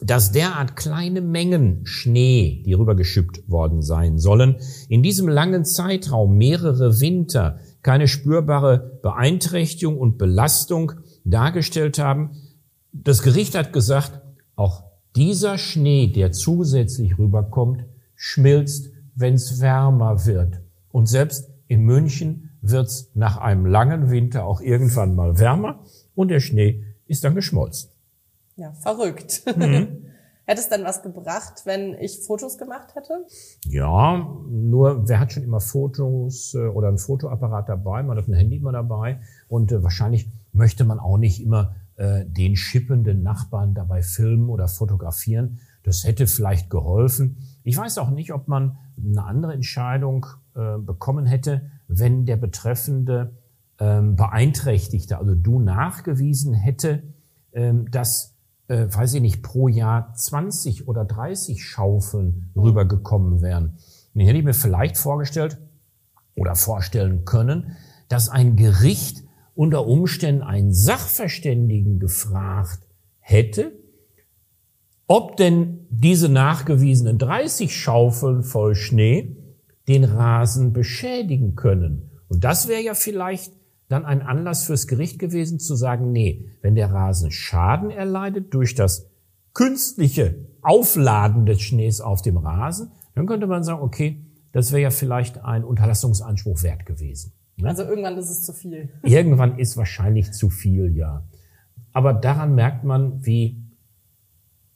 dass 0.00 0.30
derart 0.30 0.76
kleine 0.76 1.22
Mengen 1.22 1.86
Schnee, 1.86 2.62
die 2.64 2.74
rübergeschippt 2.74 3.50
worden 3.50 3.82
sein 3.82 4.18
sollen, 4.18 4.56
in 4.88 5.02
diesem 5.02 5.26
langen 5.26 5.64
Zeitraum 5.64 6.36
mehrere 6.36 7.00
Winter 7.00 7.58
keine 7.82 8.06
spürbare 8.06 9.00
Beeinträchtigung 9.02 9.98
und 9.98 10.18
Belastung 10.18 10.92
dargestellt 11.26 11.98
haben. 11.98 12.30
Das 12.92 13.22
Gericht 13.22 13.54
hat 13.54 13.72
gesagt, 13.72 14.20
auch 14.54 14.84
dieser 15.14 15.58
Schnee, 15.58 16.08
der 16.08 16.32
zusätzlich 16.32 17.18
rüberkommt, 17.18 17.84
schmilzt, 18.14 18.90
wenn 19.14 19.34
es 19.34 19.60
wärmer 19.60 20.26
wird. 20.26 20.60
Und 20.90 21.06
selbst 21.06 21.50
in 21.68 21.82
München 21.82 22.50
wird's 22.62 23.10
nach 23.14 23.38
einem 23.38 23.66
langen 23.66 24.10
Winter 24.10 24.44
auch 24.44 24.60
irgendwann 24.60 25.14
mal 25.14 25.38
wärmer 25.38 25.84
und 26.14 26.28
der 26.28 26.40
Schnee 26.40 26.84
ist 27.06 27.24
dann 27.24 27.34
geschmolzen. 27.34 27.90
Ja, 28.56 28.72
verrückt. 28.72 29.42
Mhm. 29.56 30.02
Hätte 30.48 30.60
es 30.60 30.68
dann 30.68 30.84
was 30.84 31.02
gebracht, 31.02 31.62
wenn 31.64 31.94
ich 31.94 32.20
Fotos 32.20 32.56
gemacht 32.56 32.94
hätte? 32.94 33.26
Ja, 33.64 34.32
nur 34.48 35.08
wer 35.08 35.18
hat 35.18 35.32
schon 35.32 35.42
immer 35.42 35.60
Fotos 35.60 36.54
äh, 36.54 36.68
oder 36.68 36.86
ein 36.86 36.98
Fotoapparat 36.98 37.68
dabei? 37.68 38.04
Man 38.04 38.16
hat 38.16 38.28
ein 38.28 38.34
Handy 38.34 38.56
immer 38.58 38.70
dabei 38.70 39.18
und 39.48 39.72
äh, 39.72 39.82
wahrscheinlich 39.82 40.28
möchte 40.56 40.84
man 40.84 40.98
auch 40.98 41.18
nicht 41.18 41.42
immer 41.42 41.74
äh, 41.96 42.24
den 42.26 42.56
schippenden 42.56 43.22
Nachbarn 43.22 43.74
dabei 43.74 44.02
filmen 44.02 44.48
oder 44.48 44.68
fotografieren. 44.68 45.60
Das 45.82 46.04
hätte 46.04 46.26
vielleicht 46.26 46.70
geholfen. 46.70 47.36
Ich 47.62 47.76
weiß 47.76 47.98
auch 47.98 48.10
nicht, 48.10 48.32
ob 48.32 48.48
man 48.48 48.78
eine 48.98 49.24
andere 49.24 49.52
Entscheidung 49.52 50.26
äh, 50.54 50.78
bekommen 50.78 51.26
hätte, 51.26 51.70
wenn 51.88 52.26
der 52.26 52.36
Betreffende 52.36 53.32
ähm, 53.78 54.16
Beeinträchtigte, 54.16 55.18
also 55.18 55.34
du 55.34 55.60
nachgewiesen 55.60 56.54
hätte, 56.54 57.02
ähm, 57.52 57.90
dass 57.90 58.36
äh, 58.68 58.86
weiß 58.88 59.14
ich 59.14 59.20
nicht, 59.20 59.42
pro 59.42 59.68
Jahr 59.68 60.12
20 60.14 60.88
oder 60.88 61.04
30 61.04 61.64
Schaufeln 61.64 62.50
rübergekommen 62.56 63.40
wären. 63.40 63.78
Dann 64.14 64.24
hätte 64.24 64.38
ich 64.38 64.44
mir 64.44 64.54
vielleicht 64.54 64.96
vorgestellt 64.96 65.58
oder 66.34 66.54
vorstellen 66.54 67.24
können, 67.24 67.76
dass 68.08 68.28
ein 68.28 68.56
Gericht 68.56 69.24
unter 69.56 69.86
Umständen 69.86 70.42
einen 70.42 70.72
Sachverständigen 70.72 71.98
gefragt 71.98 72.86
hätte, 73.18 73.72
ob 75.08 75.36
denn 75.36 75.86
diese 75.90 76.28
nachgewiesenen 76.28 77.18
30 77.18 77.74
Schaufeln 77.74 78.42
voll 78.42 78.74
Schnee 78.74 79.36
den 79.88 80.04
Rasen 80.04 80.72
beschädigen 80.72 81.54
können. 81.54 82.10
Und 82.28 82.44
das 82.44 82.68
wäre 82.68 82.82
ja 82.82 82.94
vielleicht 82.94 83.52
dann 83.88 84.04
ein 84.04 84.20
Anlass 84.20 84.64
fürs 84.64 84.88
Gericht 84.88 85.18
gewesen 85.18 85.58
zu 85.58 85.74
sagen, 85.74 86.12
nee, 86.12 86.50
wenn 86.60 86.74
der 86.74 86.92
Rasen 86.92 87.30
Schaden 87.30 87.90
erleidet 87.90 88.52
durch 88.52 88.74
das 88.74 89.08
künstliche 89.54 90.48
Aufladen 90.60 91.46
des 91.46 91.62
Schnees 91.62 92.00
auf 92.00 92.20
dem 92.20 92.36
Rasen, 92.36 92.90
dann 93.14 93.26
könnte 93.26 93.46
man 93.46 93.62
sagen, 93.62 93.80
okay, 93.80 94.26
das 94.52 94.72
wäre 94.72 94.82
ja 94.82 94.90
vielleicht 94.90 95.38
ein 95.44 95.64
Unterlassungsanspruch 95.64 96.62
wert 96.62 96.84
gewesen. 96.84 97.32
Ne? 97.56 97.68
Also 97.68 97.82
irgendwann 97.84 98.18
ist 98.18 98.30
es 98.30 98.42
zu 98.42 98.52
viel. 98.52 98.90
Irgendwann 99.02 99.58
ist 99.58 99.76
wahrscheinlich 99.76 100.32
zu 100.32 100.50
viel, 100.50 100.96
ja. 100.96 101.26
Aber 101.92 102.12
daran 102.12 102.54
merkt 102.54 102.84
man, 102.84 103.24
wie 103.24 103.62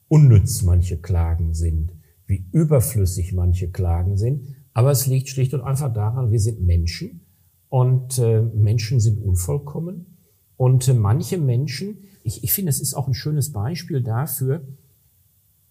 unnütz 0.07 0.63
manche 0.63 0.97
Klagen 0.97 1.53
sind, 1.53 1.93
wie 2.25 2.45
überflüssig 2.51 3.33
manche 3.33 3.69
Klagen 3.69 4.17
sind. 4.17 4.55
Aber 4.73 4.91
es 4.91 5.05
liegt 5.05 5.29
schlicht 5.29 5.53
und 5.53 5.61
einfach 5.61 5.93
daran, 5.93 6.31
wir 6.31 6.39
sind 6.39 6.61
Menschen 6.61 7.21
und 7.69 8.17
äh, 8.17 8.41
Menschen 8.41 8.99
sind 8.99 9.21
unvollkommen. 9.21 10.17
Und 10.57 10.87
äh, 10.87 10.93
manche 10.93 11.37
Menschen, 11.37 11.99
ich, 12.23 12.43
ich 12.43 12.51
finde, 12.51 12.69
es 12.69 12.81
ist 12.81 12.93
auch 12.93 13.07
ein 13.07 13.13
schönes 13.13 13.51
Beispiel 13.51 14.01
dafür, 14.01 14.65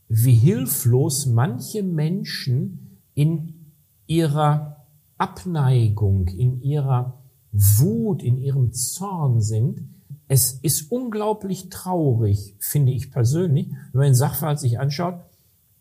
wie 0.09 0.35
hilflos 0.35 1.27
manche 1.27 1.83
Menschen 1.83 3.01
in 3.15 3.73
ihrer 4.07 4.80
Abneigung, 5.21 6.29
in 6.29 6.63
ihrer 6.63 7.23
Wut, 7.53 8.23
in 8.23 8.39
ihrem 8.39 8.73
Zorn 8.73 9.41
sind. 9.41 9.83
Es 10.29 10.53
ist 10.53 10.91
unglaublich 10.91 11.69
traurig, 11.69 12.55
finde 12.59 12.93
ich 12.93 13.11
persönlich, 13.11 13.69
wenn 13.93 13.99
man 13.99 14.07
den 14.07 14.15
Sachverhalt 14.15 14.61
sich 14.61 14.79
anschaut, 14.79 15.21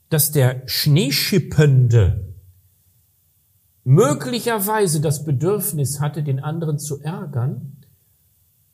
dass 0.09 0.31
der 0.31 0.63
Schneeschippende 0.65 2.33
möglicherweise 3.83 5.01
das 5.01 5.23
Bedürfnis 5.23 5.99
hatte, 5.99 6.23
den 6.23 6.39
anderen 6.39 6.79
zu 6.79 6.99
ärgern 7.01 7.77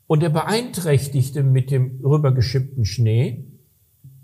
und 0.06 0.20
der 0.20 0.30
Beeinträchtigte 0.30 1.42
mit 1.42 1.70
dem 1.70 2.00
rübergeschippten 2.04 2.84
Schnee 2.84 3.44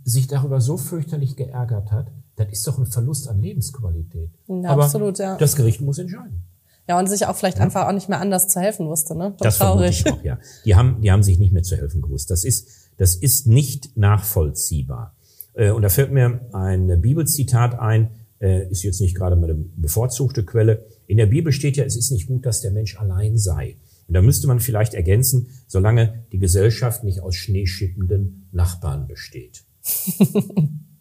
sich 0.05 0.27
darüber 0.27 0.61
so 0.61 0.77
fürchterlich 0.77 1.37
geärgert 1.37 1.93
hat, 1.93 2.11
das 2.37 2.49
ist 2.51 2.67
doch 2.67 2.79
ein 2.79 2.87
Verlust 2.87 3.29
an 3.29 3.41
Lebensqualität. 3.41 4.31
Ja, 4.49 4.71
Aber 4.71 4.85
absolut, 4.85 5.19
ja. 5.19 5.37
das 5.37 5.57
Gericht 5.57 5.81
muss 5.81 5.99
entscheiden. 5.99 6.43
Ja, 6.89 6.99
und 6.99 7.09
sich 7.09 7.27
auch 7.27 7.37
vielleicht 7.37 7.61
einfach 7.61 7.87
auch 7.87 7.93
nicht 7.93 8.09
mehr 8.09 8.21
anders 8.21 8.49
zu 8.49 8.61
helfen 8.61 8.89
wusste, 8.89 9.15
ne? 9.17 9.35
Das 9.39 9.57
vermute 9.57 9.89
ich 9.89 10.07
auch, 10.11 10.23
ja. 10.25 10.39
Die 10.65 10.75
haben, 10.75 11.01
die 11.01 11.13
haben 11.13 11.23
sich 11.23 11.39
nicht 11.39 11.53
mehr 11.53 11.63
zu 11.63 11.77
helfen 11.77 12.03
gewusst. 12.03 12.31
Das 12.31 12.45
ist, 12.45 12.69
das 12.97 13.15
ist 13.15 13.47
nicht 13.47 13.97
nachvollziehbar. 13.97 15.15
Äh, 15.55 15.71
Und 15.71 15.83
da 15.83 15.89
fällt 15.89 16.11
mir 16.11 16.41
ein 16.53 17.01
Bibelzitat 17.01 17.79
ein, 17.79 18.11
äh, 18.41 18.69
ist 18.69 18.83
jetzt 18.83 19.01
nicht 19.01 19.15
gerade 19.15 19.37
meine 19.37 19.55
bevorzugte 19.55 20.45
Quelle. 20.45 20.85
In 21.07 21.19
der 21.19 21.27
Bibel 21.27 21.53
steht 21.53 21.77
ja, 21.77 21.85
es 21.85 21.97
ist 21.97 22.11
nicht 22.11 22.27
gut, 22.27 22.47
dass 22.47 22.61
der 22.61 22.73
Mensch 22.73 22.99
allein 22.99 23.39
sei. 23.39 23.77
Und 24.09 24.15
da 24.15 24.23
müsste 24.23 24.49
man 24.49 24.59
vielleicht 24.59 24.95
ergänzen, 24.95 25.49
solange 25.69 26.25
die 26.33 26.39
Gesellschaft 26.39 27.05
nicht 27.05 27.21
aus 27.21 27.37
schneeschippenden 27.37 28.49
Nachbarn 28.51 29.07
besteht. 29.07 29.63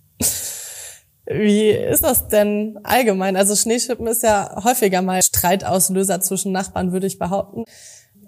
Wie 1.26 1.70
ist 1.70 2.04
das 2.04 2.28
denn 2.28 2.80
allgemein? 2.84 3.36
Also 3.36 3.56
Schneeschippen 3.56 4.08
ist 4.08 4.24
ja 4.24 4.64
häufiger 4.64 5.02
mal 5.02 5.22
Streitauslöser 5.22 6.20
zwischen 6.22 6.52
Nachbarn, 6.52 6.92
würde 6.92 7.08
ich 7.08 7.20
behaupten. 7.20 7.66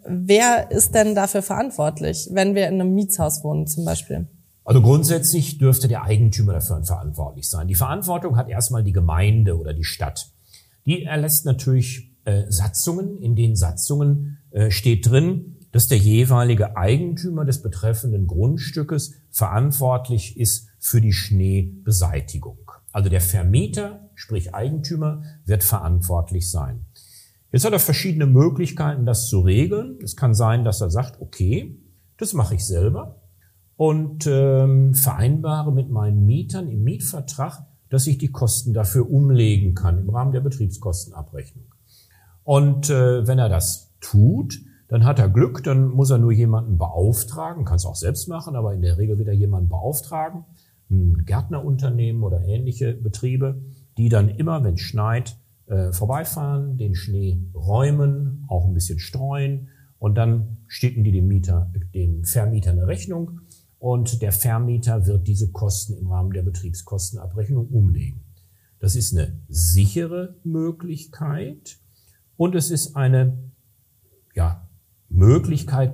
Wer 0.06 0.70
ist 0.72 0.94
denn 0.94 1.16
dafür 1.16 1.42
verantwortlich, 1.42 2.30
wenn 2.32 2.56
wir 2.56 2.68
in 2.68 2.76
einem 2.76 2.94
Mietshaus 2.94 3.44
wohnen 3.44 3.68
zum 3.68 3.86
Beispiel? 3.86 4.28
Also 4.66 4.82
grundsätzlich 4.82 5.58
dürfte 5.58 5.88
der 5.88 6.04
Eigentümer 6.04 6.54
dafür 6.54 6.84
verantwortlich 6.84 7.50
sein. 7.50 7.68
Die 7.68 7.76
Verantwortung 7.76 8.38
hat 8.38 8.50
erstmal 8.50 8.84
die 8.84 8.94
Gemeinde 8.94 9.58
oder 9.58 9.74
die 9.74 9.84
Stadt. 9.84 10.30
Die 10.86 11.04
erlässt 11.04 11.46
natürlich 11.46 12.12
äh, 12.26 12.44
Satzungen. 12.50 13.18
In 13.22 13.36
den 13.36 13.56
Satzungen 13.56 14.40
äh, 14.52 14.72
steht 14.72 15.10
drin, 15.10 15.58
dass 15.72 15.88
der 15.88 15.98
jeweilige 15.98 16.78
Eigentümer 16.78 17.46
des 17.46 17.62
betreffenden 17.62 18.28
Grundstückes 18.28 19.16
verantwortlich 19.32 20.38
ist 20.38 20.68
für 20.80 21.02
die 21.02 21.14
Schneebeseitigung. 21.14 22.63
Also 22.94 23.10
der 23.10 23.22
Vermieter, 23.22 24.10
sprich 24.16 24.54
Eigentümer, 24.54 25.24
wird 25.46 25.64
verantwortlich 25.64 26.50
sein. 26.50 26.86
Jetzt 27.52 27.66
hat 27.66 27.74
er 27.74 27.80
verschiedene 27.80 28.28
Möglichkeiten, 28.28 29.06
das 29.06 29.28
zu 29.28 29.42
regeln. 29.42 30.00
Es 30.02 30.16
kann 30.16 30.34
sein, 30.34 30.64
dass 30.64 30.80
er 30.80 30.90
sagt, 30.90 31.20
okay, 31.20 31.78
das 32.18 32.34
mache 32.34 32.56
ich 32.56 32.66
selber 32.66 33.22
und 33.76 34.28
ähm, 34.28 34.94
vereinbare 34.94 35.72
mit 35.72 35.90
meinen 35.90 36.26
Mietern 36.26 36.68
im 36.68 36.84
Mietvertrag, 36.84 37.66
dass 37.90 38.08
ich 38.08 38.18
die 38.18 38.32
Kosten 38.32 38.74
dafür 38.74 39.10
umlegen 39.10 39.74
kann 39.76 39.98
im 39.98 40.10
Rahmen 40.10 40.32
der 40.32 40.42
Betriebskostenabrechnung. 40.42 41.66
Und 42.44 42.90
äh, 42.90 43.28
wenn 43.28 43.40
er 43.40 43.50
das 43.50 43.92
tut, 44.00 44.60
dann 44.88 45.06
hat 45.06 45.18
er 45.18 45.30
Glück, 45.30 45.64
dann 45.64 45.90
muss 45.90 46.12
er 46.12 46.20
nur 46.20 46.32
jemanden 46.32 46.78
beauftragen, 46.78 47.66
kann 47.66 47.78
es 47.78 47.86
auch 47.86 47.96
selbst 47.96 48.28
machen, 48.28 48.56
aber 48.56 48.74
in 48.74 48.82
der 48.82 48.98
Regel 48.98 49.18
wird 49.18 49.28
er 49.28 49.34
jemanden 49.34 49.70
beauftragen, 49.70 50.46
Gärtnerunternehmen 51.26 52.24
oder 52.24 52.44
ähnliche 52.44 52.94
Betriebe, 52.94 53.62
die 53.98 54.10
dann 54.10 54.30
immer, 54.30 54.64
wenn 54.64 54.76
es 54.76 54.82
schneit, 54.82 55.38
äh, 55.68 55.92
vorbeifahren, 55.92 56.78
den 56.78 56.96
Schnee 56.96 57.42
räumen, 57.54 58.46
auch 58.48 58.66
ein 58.66 58.74
bisschen 58.74 59.00
streuen 59.00 59.70
und 59.98 60.16
dann 60.16 60.58
schicken 60.68 61.04
die 61.04 61.12
dem 61.12 61.28
Mieter, 61.28 61.72
dem 61.94 62.26
Vermieter 62.26 62.72
eine 62.72 62.88
Rechnung 62.88 63.42
und 63.80 64.22
der 64.22 64.32
Vermieter 64.32 65.06
wird 65.08 65.28
diese 65.28 65.52
Kosten 65.52 65.98
im 65.98 66.08
Rahmen 66.08 66.32
der 66.32 66.44
Betriebskostenabrechnung 66.44 67.68
umlegen. 67.68 68.22
Das 68.80 68.96
ist 68.96 69.16
eine 69.16 69.40
sichere 69.48 70.36
Möglichkeit 70.44 71.80
und 72.36 72.56
es 72.56 72.70
ist 72.70 72.96
eine 72.96 73.38
ja, 74.36 74.68
Möglichkeit, 75.10 75.94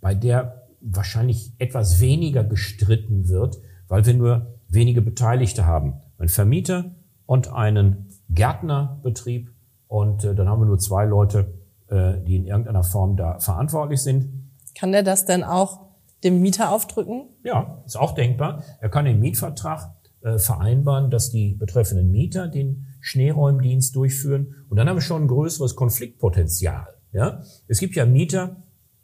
bei 0.00 0.14
der 0.14 0.68
wahrscheinlich 0.80 1.52
etwas 1.58 2.00
weniger 2.00 2.44
gestritten 2.44 3.28
wird, 3.28 3.58
weil 3.90 4.06
wir 4.06 4.14
nur 4.14 4.46
wenige 4.68 5.02
Beteiligte 5.02 5.66
haben. 5.66 6.00
Ein 6.16 6.28
Vermieter 6.28 6.92
und 7.26 7.52
einen 7.52 8.06
Gärtnerbetrieb 8.30 9.50
und 9.88 10.24
äh, 10.24 10.34
dann 10.34 10.48
haben 10.48 10.62
wir 10.62 10.66
nur 10.66 10.78
zwei 10.78 11.04
Leute, 11.04 11.52
äh, 11.88 12.14
die 12.24 12.36
in 12.36 12.46
irgendeiner 12.46 12.84
Form 12.84 13.16
da 13.16 13.38
verantwortlich 13.40 14.00
sind. 14.00 14.28
Kann 14.74 14.92
der 14.92 15.02
das 15.02 15.26
denn 15.26 15.42
auch 15.42 15.80
dem 16.22 16.40
Mieter 16.40 16.72
aufdrücken? 16.72 17.26
Ja, 17.42 17.82
ist 17.84 17.98
auch 17.98 18.14
denkbar. 18.14 18.62
Er 18.80 18.88
kann 18.88 19.06
im 19.06 19.18
Mietvertrag 19.18 19.90
äh, 20.22 20.38
vereinbaren, 20.38 21.10
dass 21.10 21.30
die 21.30 21.54
betreffenden 21.54 22.12
Mieter 22.12 22.46
den 22.46 22.86
Schneeräumdienst 23.00 23.96
durchführen. 23.96 24.54
Und 24.68 24.76
dann 24.76 24.88
haben 24.88 24.96
wir 24.96 25.02
schon 25.02 25.22
ein 25.22 25.28
größeres 25.28 25.74
Konfliktpotenzial. 25.74 26.86
Ja? 27.12 27.42
Es 27.66 27.80
gibt 27.80 27.96
ja 27.96 28.06
Mieter, 28.06 28.56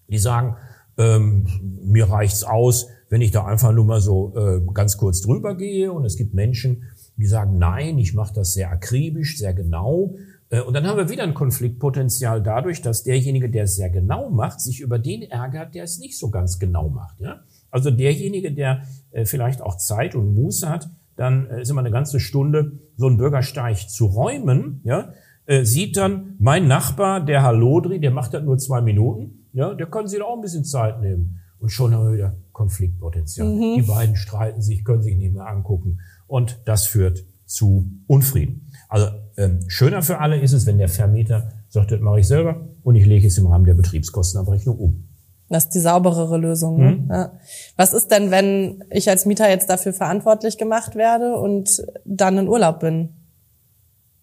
die 0.09 0.19
sagen, 0.19 0.57
ähm, 0.97 1.49
mir 1.83 2.09
reicht's 2.09 2.45
aus, 2.45 2.87
wenn 3.09 3.21
ich 3.21 3.31
da 3.31 3.45
einfach 3.45 3.73
nur 3.73 3.85
mal 3.85 4.01
so 4.01 4.35
äh, 4.37 4.61
ganz 4.73 4.97
kurz 4.97 5.21
drüber 5.21 5.57
gehe. 5.57 5.93
Und 5.93 6.05
es 6.05 6.17
gibt 6.17 6.35
Menschen, 6.35 6.85
die 7.17 7.27
sagen, 7.27 7.59
nein, 7.59 7.99
ich 7.99 8.15
mache 8.15 8.35
das 8.35 8.55
sehr 8.55 8.71
akribisch, 8.71 9.39
sehr 9.39 9.55
genau. 9.55 10.17
Äh, 10.51 10.61
und 10.61 10.75
dann 10.75 10.87
haben 10.87 10.97
wir 10.97 11.09
wieder 11.09 11.23
ein 11.23 11.35
Konfliktpotenzial 11.35 12.43
dadurch, 12.43 12.83
dass 12.83 13.05
derjenige, 13.05 13.49
der 13.49 13.65
es 13.65 13.77
sehr 13.77 13.91
genau 13.91 14.31
macht, 14.31 14.61
sich 14.61 14.81
über 14.81 14.99
den 14.99 15.23
ärgert, 15.23 15.75
der 15.75 15.85
es 15.85 15.99
nicht 15.99 16.19
so 16.19 16.31
ganz 16.31 16.59
genau 16.59 16.89
macht. 16.89 17.21
Ja? 17.21 17.41
Also 17.71 17.91
derjenige, 17.91 18.53
der 18.53 18.83
äh, 19.13 19.25
vielleicht 19.25 19.63
auch 19.63 19.77
Zeit 19.77 20.15
und 20.15 20.35
Muße 20.35 20.69
hat, 20.69 20.89
dann 21.17 21.47
äh, 21.51 21.63
ist 21.63 21.71
immer 21.71 21.81
eine 21.81 21.91
ganze 21.91 22.21
Stunde 22.21 22.73
so 22.97 23.07
einen 23.07 23.17
Bürgersteig 23.17 23.89
zu 23.89 24.07
räumen, 24.07 24.81
ja, 24.85 25.13
äh, 25.47 25.65
sieht 25.65 25.97
dann, 25.97 26.35
mein 26.39 26.67
Nachbar, 26.67 27.25
der 27.25 27.43
Herr 27.43 27.53
Lodri, 27.53 28.01
der 28.01 28.11
macht 28.11 28.35
das 28.35 28.43
nur 28.43 28.59
zwei 28.59 28.81
Minuten, 28.81 29.47
ja, 29.53 29.75
der 29.75 29.87
kann 29.87 30.07
sich 30.09 30.19
da 30.19 30.25
auch 30.25 30.37
ein 30.37 30.43
bisschen 30.43 30.65
Zeit 30.65 31.01
nehmen. 31.01 31.41
Und 31.59 31.71
schon 31.71 31.95
haben 31.95 32.07
wir 32.07 32.15
wieder 32.15 32.37
Konfliktpotenzial. 32.53 33.49
Die 33.77 33.83
beiden 33.83 34.17
streiten 34.17 34.63
sich, 34.63 34.85
können 34.85 35.03
sich 35.03 35.17
nicht 35.17 35.33
mehr 35.33 35.47
angucken. 35.47 36.01
Und 36.27 36.61
das 36.65 36.87
führt 36.87 37.25
zu 37.47 37.91
Unfrieden. 38.07 38.71
Also 38.89 39.07
ähm, 39.37 39.61
schöner 39.69 40.03
für 40.03 40.19
alle 40.19 40.41
ist 40.41 40.53
es, 40.53 40.67
wenn 40.67 40.79
der 40.79 40.89
Vermieter 40.89 41.53
sagt, 41.69 41.93
das 41.93 42.01
mache 42.01 42.21
ich 42.21 42.27
selber 42.27 42.69
und 42.83 42.97
ich 42.97 43.07
lege 43.07 43.27
es 43.27 43.39
im 43.39 43.47
Rahmen 43.47 43.65
der 43.65 43.75
Betriebskostenabrechnung 43.75 44.77
um. 44.77 45.09
Das 45.49 45.65
ist 45.65 45.75
die 45.75 45.81
sauberere 45.81 46.39
Lösung. 46.39 46.79
Ne? 46.79 46.91
Mhm. 46.91 47.09
Ja. 47.11 47.33
Was 47.77 47.93
ist 47.93 48.11
denn, 48.11 48.33
wenn 48.33 48.83
ich 48.91 49.09
als 49.09 49.27
Mieter 49.27 49.49
jetzt 49.49 49.71
dafür 49.71 49.93
verantwortlich 49.93 50.59
gemacht 50.59 50.97
werde 50.97 51.37
und 51.37 51.85
dann 52.05 52.37
in 52.39 52.49
Urlaub 52.49 52.81
bin? 52.81 53.15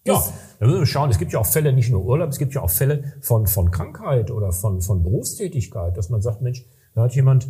Ja, 0.05 0.21
da 0.59 0.65
müssen 0.65 0.79
wir 0.79 0.85
schauen. 0.85 1.09
Es 1.09 1.17
gibt 1.17 1.31
ja 1.31 1.39
auch 1.39 1.45
Fälle, 1.45 1.71
nicht 1.71 1.89
nur 1.89 2.03
Urlaub, 2.03 2.29
es 2.29 2.37
gibt 2.37 2.53
ja 2.53 2.61
auch 2.61 2.69
Fälle 2.69 3.13
von, 3.21 3.47
von 3.47 3.71
Krankheit 3.71 4.31
oder 4.31 4.51
von, 4.51 4.81
von 4.81 5.01
Berufstätigkeit, 5.01 5.95
dass 5.95 6.09
man 6.09 6.21
sagt, 6.21 6.41
Mensch, 6.41 6.65
da 6.95 7.03
hat 7.03 7.15
jemand 7.15 7.49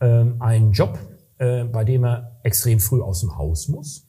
ähm, 0.00 0.36
einen 0.40 0.72
Job, 0.72 0.98
äh, 1.38 1.64
bei 1.64 1.84
dem 1.84 2.04
er 2.04 2.38
extrem 2.42 2.80
früh 2.80 3.00
aus 3.02 3.20
dem 3.20 3.36
Haus 3.36 3.68
muss 3.68 4.06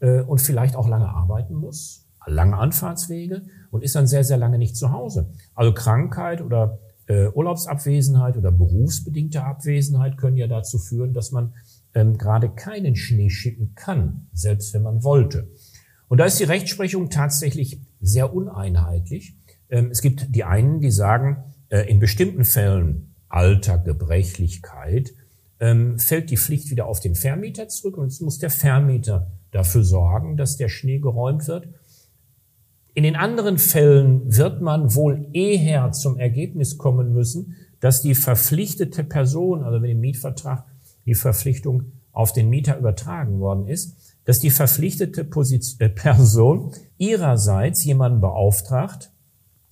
äh, 0.00 0.20
und 0.22 0.40
vielleicht 0.40 0.76
auch 0.76 0.88
lange 0.88 1.08
arbeiten 1.08 1.54
muss, 1.54 2.06
lange 2.26 2.56
Anfahrtswege 2.56 3.42
und 3.70 3.82
ist 3.82 3.94
dann 3.94 4.06
sehr, 4.06 4.24
sehr 4.24 4.36
lange 4.36 4.58
nicht 4.58 4.76
zu 4.76 4.92
Hause. 4.92 5.30
Also 5.54 5.72
Krankheit 5.72 6.40
oder 6.42 6.78
äh, 7.06 7.28
Urlaubsabwesenheit 7.28 8.36
oder 8.36 8.52
berufsbedingte 8.52 9.42
Abwesenheit 9.44 10.16
können 10.16 10.36
ja 10.36 10.46
dazu 10.46 10.78
führen, 10.78 11.12
dass 11.12 11.32
man 11.32 11.54
ähm, 11.94 12.18
gerade 12.18 12.50
keinen 12.50 12.94
Schnee 12.94 13.30
schicken 13.30 13.74
kann, 13.74 14.28
selbst 14.32 14.72
wenn 14.74 14.82
man 14.82 15.02
wollte. 15.02 15.48
Und 16.08 16.18
da 16.18 16.24
ist 16.24 16.38
die 16.38 16.44
Rechtsprechung 16.44 17.10
tatsächlich 17.10 17.80
sehr 18.00 18.34
uneinheitlich. 18.34 19.36
Ähm, 19.68 19.90
es 19.90 20.02
gibt 20.02 20.34
die 20.34 20.44
einen, 20.44 20.80
die 20.80 20.90
sagen, 20.90 21.44
äh, 21.68 21.90
in 21.90 21.98
bestimmten 21.98 22.44
Fällen 22.44 23.09
Alter, 23.30 23.78
Gebrechlichkeit, 23.78 25.14
ähm, 25.60 25.98
fällt 25.98 26.30
die 26.30 26.36
Pflicht 26.36 26.70
wieder 26.70 26.86
auf 26.86 27.00
den 27.00 27.14
Vermieter 27.14 27.68
zurück 27.68 27.96
und 27.96 28.08
es 28.08 28.20
muss 28.20 28.38
der 28.38 28.50
Vermieter 28.50 29.30
dafür 29.50 29.84
sorgen, 29.84 30.36
dass 30.36 30.56
der 30.56 30.68
Schnee 30.68 30.98
geräumt 30.98 31.48
wird. 31.48 31.68
In 32.94 33.04
den 33.04 33.16
anderen 33.16 33.58
Fällen 33.58 34.36
wird 34.36 34.60
man 34.60 34.94
wohl 34.94 35.28
eher 35.32 35.92
zum 35.92 36.18
Ergebnis 36.18 36.76
kommen 36.76 37.12
müssen, 37.12 37.56
dass 37.78 38.02
die 38.02 38.14
verpflichtete 38.14 39.04
Person, 39.04 39.62
also 39.62 39.80
mit 39.80 39.90
dem 39.90 40.00
Mietvertrag 40.00 40.64
die 41.06 41.14
Verpflichtung 41.14 41.92
auf 42.12 42.32
den 42.32 42.50
Mieter 42.50 42.76
übertragen 42.76 43.40
worden 43.40 43.66
ist, 43.66 43.96
dass 44.24 44.40
die 44.40 44.50
verpflichtete 44.50 45.24
Position, 45.24 45.80
äh, 45.80 45.88
Person 45.88 46.72
ihrerseits 46.98 47.84
jemanden 47.84 48.20
beauftragt, 48.20 49.12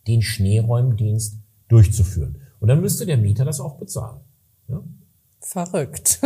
den 0.07 0.23
Schneeräumdienst 0.23 1.39
durchzuführen. 1.69 2.39
Und 2.61 2.69
dann 2.69 2.81
müsste 2.81 3.07
der 3.07 3.17
Mieter 3.17 3.45
das 3.45 3.61
auch 3.61 3.77
bezahlen. 3.77 4.21
Ja? 4.69 4.81
Verrückt. 5.41 6.21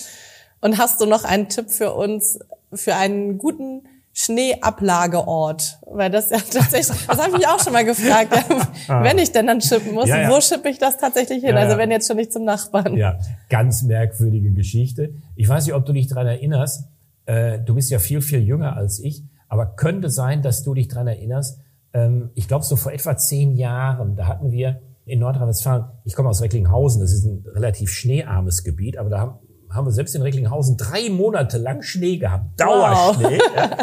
Und 0.60 0.78
hast 0.78 1.00
du 1.00 1.06
noch 1.06 1.24
einen 1.24 1.48
Tipp 1.48 1.70
für 1.70 1.92
uns 1.92 2.38
für 2.72 2.94
einen 2.94 3.38
guten 3.38 3.82
Schneeablageort? 4.12 5.78
Weil 5.90 6.10
das 6.10 6.30
ja 6.30 6.38
tatsächlich, 6.52 7.06
das 7.06 7.18
habe 7.18 7.30
ich 7.30 7.38
mich 7.38 7.48
auch 7.48 7.60
schon 7.62 7.72
mal 7.72 7.84
gefragt. 7.84 8.32
Ja, 8.88 9.04
wenn 9.04 9.18
ich 9.18 9.30
denn 9.30 9.46
dann 9.46 9.60
schippen 9.60 9.94
muss, 9.94 10.08
ja, 10.08 10.22
ja. 10.22 10.30
wo 10.30 10.40
schippe 10.40 10.68
ich 10.68 10.76
das 10.76 10.98
tatsächlich 10.98 11.44
hin? 11.44 11.56
Also 11.56 11.78
wenn 11.78 11.92
jetzt 11.92 12.08
schon 12.08 12.16
nicht 12.16 12.32
zum 12.32 12.44
Nachbarn. 12.44 12.96
Ja, 12.96 13.16
ganz 13.48 13.84
merkwürdige 13.84 14.50
Geschichte. 14.50 15.14
Ich 15.36 15.48
weiß 15.48 15.66
nicht, 15.66 15.74
ob 15.74 15.86
du 15.86 15.92
dich 15.92 16.08
dran 16.08 16.26
erinnerst. 16.26 16.88
Äh, 17.26 17.60
du 17.60 17.76
bist 17.76 17.92
ja 17.92 18.00
viel, 18.00 18.22
viel 18.22 18.40
jünger 18.40 18.76
als 18.76 18.98
ich. 18.98 19.22
Aber 19.48 19.66
könnte 19.66 20.10
sein, 20.10 20.42
dass 20.42 20.64
du 20.64 20.74
dich 20.74 20.88
dran 20.88 21.06
erinnerst. 21.06 21.60
Ähm, 21.92 22.30
ich 22.34 22.48
glaube, 22.48 22.64
so 22.64 22.74
vor 22.74 22.90
etwa 22.90 23.16
zehn 23.16 23.52
Jahren, 23.56 24.16
da 24.16 24.26
hatten 24.26 24.50
wir 24.50 24.80
in 25.04 25.18
Nordrhein-Westfalen, 25.18 25.84
ich 26.04 26.14
komme 26.14 26.28
aus 26.28 26.42
Recklinghausen, 26.42 27.00
das 27.00 27.12
ist 27.12 27.24
ein 27.24 27.44
relativ 27.54 27.90
schneearmes 27.90 28.62
Gebiet, 28.64 28.98
aber 28.98 29.10
da 29.10 29.18
haben, 29.18 29.38
haben 29.70 29.86
wir 29.86 29.92
selbst 29.92 30.14
in 30.14 30.22
Recklinghausen 30.22 30.76
drei 30.76 31.10
Monate 31.10 31.58
lang 31.58 31.82
Schnee 31.82 32.18
gehabt, 32.18 32.60
Dauerschnee. 32.60 33.38
Wow. 33.38 33.48
Ja. 33.56 33.76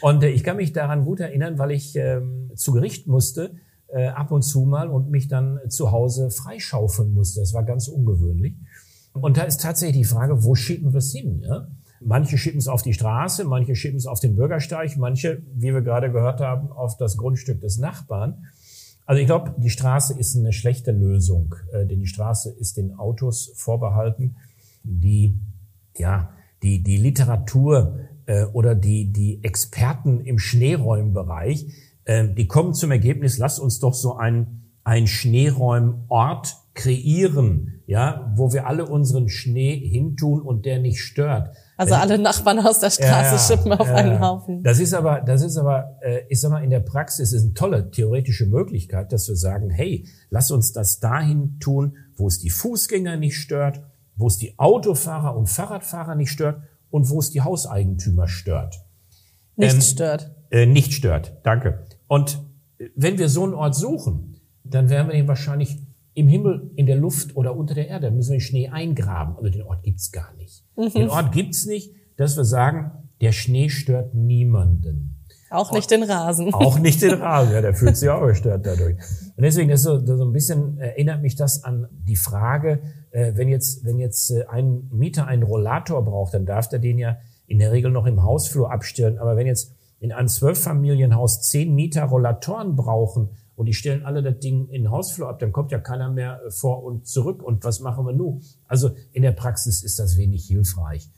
Und 0.00 0.22
äh, 0.22 0.28
ich 0.28 0.44
kann 0.44 0.56
mich 0.56 0.72
daran 0.72 1.04
gut 1.04 1.20
erinnern, 1.20 1.58
weil 1.58 1.70
ich 1.70 1.96
ähm, 1.96 2.50
zu 2.56 2.72
Gericht 2.72 3.06
musste, 3.06 3.52
äh, 3.88 4.08
ab 4.08 4.32
und 4.32 4.42
zu 4.42 4.62
mal 4.62 4.88
und 4.88 5.10
mich 5.10 5.28
dann 5.28 5.58
zu 5.68 5.92
Hause 5.92 6.30
freischaufeln 6.30 7.14
musste. 7.14 7.40
Das 7.40 7.54
war 7.54 7.62
ganz 7.62 7.88
ungewöhnlich. 7.88 8.54
Und 9.12 9.36
da 9.36 9.42
ist 9.44 9.62
tatsächlich 9.62 10.02
die 10.02 10.04
Frage, 10.04 10.44
wo 10.44 10.54
schicken 10.54 10.92
wir 10.92 10.98
es 10.98 11.12
hin? 11.12 11.42
Ja? 11.46 11.68
Manche 12.00 12.36
schicken 12.36 12.58
es 12.58 12.68
auf 12.68 12.82
die 12.82 12.92
Straße, 12.92 13.44
manche 13.44 13.76
schicken 13.76 13.96
es 13.96 14.06
auf 14.06 14.20
den 14.20 14.36
Bürgersteig, 14.36 14.96
manche, 14.98 15.42
wie 15.54 15.72
wir 15.72 15.80
gerade 15.80 16.10
gehört 16.10 16.40
haben, 16.40 16.70
auf 16.70 16.96
das 16.96 17.16
Grundstück 17.16 17.60
des 17.60 17.78
Nachbarn. 17.78 18.44
Also 19.06 19.20
ich 19.20 19.26
glaube, 19.26 19.54
die 19.58 19.70
Straße 19.70 20.18
ist 20.18 20.36
eine 20.36 20.52
schlechte 20.52 20.92
Lösung, 20.92 21.54
äh, 21.72 21.86
denn 21.86 22.00
die 22.00 22.06
Straße 22.06 22.50
ist 22.50 22.76
den 22.76 22.94
Autos 22.98 23.52
vorbehalten, 23.54 24.36
die 24.82 25.38
ja 25.96 26.30
die 26.62 26.82
die 26.82 26.96
Literatur 26.96 28.00
äh, 28.26 28.44
oder 28.44 28.74
die 28.74 29.12
die 29.12 29.42
Experten 29.42 30.20
im 30.20 30.38
Schneeräumbereich, 30.38 31.66
äh, 32.04 32.28
die 32.28 32.46
kommen 32.46 32.74
zum 32.74 32.90
Ergebnis, 32.90 33.38
lass 33.38 33.58
uns 33.58 33.78
doch 33.78 33.94
so 33.94 34.16
ein 34.16 34.62
ein 34.84 35.06
Schneeräumort 35.06 36.56
kreieren, 36.74 37.82
ja, 37.86 38.32
wo 38.36 38.52
wir 38.52 38.66
alle 38.66 38.86
unseren 38.86 39.28
Schnee 39.28 39.76
hintun 39.76 40.42
und 40.42 40.66
der 40.66 40.80
nicht 40.80 41.00
stört. 41.00 41.56
Also 41.76 41.94
alle 41.94 42.18
Nachbarn 42.18 42.58
aus 42.60 42.80
der 42.80 42.90
Straße 42.90 43.34
ja, 43.34 43.38
schippen 43.38 43.72
auf 43.72 43.86
ja, 43.86 43.94
einen 43.94 44.20
Haufen. 44.20 44.62
Das 44.62 44.78
ist 44.78 44.92
aber, 44.92 45.20
das 45.20 45.42
ist 45.42 45.56
aber, 45.56 45.98
äh, 46.02 46.22
ich 46.28 46.40
sag 46.40 46.50
mal, 46.50 46.62
in 46.62 46.70
der 46.70 46.80
Praxis 46.80 47.32
ist 47.32 47.44
eine 47.44 47.54
tolle 47.54 47.90
theoretische 47.90 48.46
Möglichkeit, 48.46 49.12
dass 49.12 49.28
wir 49.28 49.36
sagen, 49.36 49.70
hey, 49.70 50.06
lass 50.30 50.50
uns 50.50 50.72
das 50.72 51.00
dahin 51.00 51.58
tun, 51.60 51.96
wo 52.16 52.26
es 52.26 52.38
die 52.38 52.50
Fußgänger 52.50 53.16
nicht 53.16 53.36
stört, 53.36 53.82
wo 54.16 54.26
es 54.26 54.38
die 54.38 54.58
Autofahrer 54.58 55.36
und 55.36 55.48
Fahrradfahrer 55.48 56.14
nicht 56.14 56.30
stört 56.30 56.62
und 56.90 57.08
wo 57.10 57.18
es 57.18 57.30
die 57.30 57.40
Hauseigentümer 57.40 58.28
stört. 58.28 58.84
Nicht 59.56 59.74
ähm, 59.74 59.80
stört. 59.80 60.34
Äh, 60.50 60.66
nicht 60.66 60.92
stört, 60.92 61.38
danke. 61.44 61.86
Und 62.06 62.40
wenn 62.96 63.18
wir 63.18 63.28
so 63.28 63.44
einen 63.44 63.54
Ort 63.54 63.74
suchen, 63.74 64.33
dann 64.64 64.88
werden 64.88 65.08
wir 65.08 65.14
ihn 65.14 65.28
wahrscheinlich 65.28 65.78
im 66.14 66.28
Himmel, 66.28 66.70
in 66.76 66.86
der 66.86 66.96
Luft 66.96 67.36
oder 67.36 67.56
unter 67.56 67.74
der 67.74 67.88
Erde. 67.88 68.08
Da 68.08 68.12
müssen 68.12 68.32
wir 68.32 68.40
Schnee 68.40 68.68
eingraben. 68.68 69.36
Also 69.36 69.50
den 69.50 69.62
Ort 69.62 69.82
gibt's 69.82 70.12
gar 70.12 70.32
nicht. 70.34 70.64
Mhm. 70.76 70.92
Den 70.92 71.10
Ort 71.10 71.32
gibt's 71.32 71.66
nicht, 71.66 71.92
dass 72.16 72.36
wir 72.36 72.44
sagen, 72.44 72.92
der 73.20 73.32
Schnee 73.32 73.68
stört 73.68 74.14
niemanden. 74.14 75.24
Auch 75.50 75.72
nicht 75.72 75.90
den 75.90 76.02
Rasen. 76.02 76.52
Auch 76.54 76.78
nicht 76.78 77.00
den 77.02 77.14
Rasen, 77.14 77.52
ja, 77.52 77.60
der 77.60 77.74
fühlt 77.74 77.96
sich 77.96 78.08
auch 78.08 78.26
gestört 78.26 78.66
dadurch. 78.66 78.96
Und 79.36 79.42
deswegen 79.42 79.70
ist 79.70 79.82
so, 79.82 80.04
so 80.04 80.24
ein 80.24 80.32
bisschen 80.32 80.78
erinnert 80.78 81.22
mich 81.22 81.36
das 81.36 81.62
an 81.62 81.86
die 81.92 82.16
Frage, 82.16 82.80
äh, 83.12 83.32
wenn 83.36 83.48
jetzt, 83.48 83.84
wenn 83.84 83.98
jetzt 83.98 84.30
äh, 84.30 84.46
ein 84.46 84.88
Mieter 84.90 85.28
einen 85.28 85.44
Rollator 85.44 86.04
braucht, 86.04 86.34
dann 86.34 86.44
darf 86.44 86.68
der 86.68 86.80
den 86.80 86.98
ja 86.98 87.18
in 87.46 87.60
der 87.60 87.70
Regel 87.70 87.92
noch 87.92 88.06
im 88.06 88.24
Hausflur 88.24 88.72
abstellen. 88.72 89.18
Aber 89.18 89.36
wenn 89.36 89.46
jetzt 89.46 89.72
in 90.00 90.10
einem 90.12 90.28
Zwölffamilienhaus 90.28 91.42
zehn 91.42 91.72
Mieter 91.72 92.04
Rollatoren 92.04 92.74
brauchen, 92.74 93.28
und 93.56 93.66
die 93.66 93.72
stellen 93.72 94.04
alle 94.04 94.22
das 94.22 94.38
Ding 94.38 94.68
in 94.68 94.82
den 94.82 94.90
Hausflur 94.90 95.28
ab, 95.28 95.38
dann 95.38 95.52
kommt 95.52 95.70
ja 95.70 95.78
keiner 95.78 96.10
mehr 96.10 96.40
äh, 96.46 96.50
vor 96.50 96.82
und 96.82 97.06
zurück 97.06 97.42
und 97.42 97.64
was 97.64 97.80
machen 97.80 98.06
wir 98.06 98.12
nun? 98.12 98.42
Also 98.66 98.94
in 99.12 99.22
der 99.22 99.32
Praxis 99.32 99.82
ist 99.82 99.98
das 99.98 100.16
wenig 100.16 100.46
hilfreich. 100.46 101.08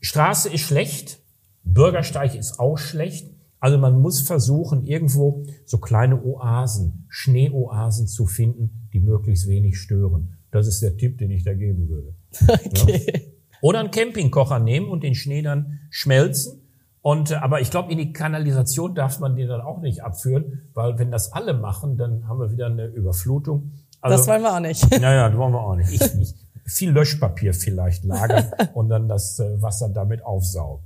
Straße 0.00 0.48
ist 0.48 0.62
schlecht, 0.62 1.20
Bürgersteig 1.62 2.34
ist 2.34 2.58
auch 2.58 2.78
schlecht. 2.78 3.30
Also 3.58 3.76
man 3.76 4.00
muss 4.00 4.22
versuchen, 4.22 4.84
irgendwo 4.84 5.44
so 5.66 5.78
kleine 5.78 6.24
Oasen, 6.24 7.04
Schneeoasen 7.08 8.06
zu 8.06 8.26
finden, 8.26 8.88
die 8.92 9.00
möglichst 9.00 9.46
wenig 9.48 9.78
stören. 9.78 10.38
Das 10.50 10.66
ist 10.66 10.80
der 10.80 10.96
Tipp, 10.96 11.18
den 11.18 11.30
ich 11.30 11.44
da 11.44 11.54
geben 11.54 11.88
würde. 11.88 12.14
Okay. 12.64 13.06
Ja? 13.06 13.20
Oder 13.62 13.80
einen 13.80 13.90
Campingkocher 13.90 14.58
nehmen 14.58 14.88
und 14.88 15.02
den 15.02 15.14
Schnee 15.14 15.42
dann 15.42 15.80
schmelzen 15.90 16.59
und, 17.02 17.30
äh, 17.30 17.34
aber 17.36 17.60
ich 17.60 17.70
glaube, 17.70 17.90
in 17.90 17.98
die 17.98 18.12
Kanalisation 18.12 18.94
darf 18.94 19.20
man 19.20 19.36
den 19.36 19.48
dann 19.48 19.60
auch 19.60 19.80
nicht 19.80 20.02
abführen, 20.02 20.70
weil 20.74 20.98
wenn 20.98 21.10
das 21.10 21.32
alle 21.32 21.54
machen, 21.54 21.96
dann 21.96 22.28
haben 22.28 22.40
wir 22.40 22.52
wieder 22.52 22.66
eine 22.66 22.86
Überflutung. 22.86 23.72
Also, 24.00 24.16
das 24.16 24.26
wollen 24.26 24.42
wir 24.42 24.54
auch 24.54 24.60
nicht. 24.60 25.00
Naja, 25.00 25.28
das 25.28 25.38
wollen 25.38 25.52
wir 25.52 25.60
auch 25.60 25.76
nicht. 25.76 25.92
Ich, 25.92 26.20
ich, 26.20 26.34
viel 26.64 26.90
Löschpapier 26.90 27.54
vielleicht 27.54 28.04
lagern 28.04 28.52
und 28.74 28.88
dann 28.88 29.08
das 29.08 29.38
äh, 29.40 29.60
Wasser 29.60 29.88
damit 29.88 30.24
aufsaugen. 30.24 30.84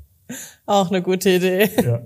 Auch 0.66 0.88
eine 0.88 1.02
gute 1.02 1.30
Idee. 1.30 1.70
Ja. 1.84 2.00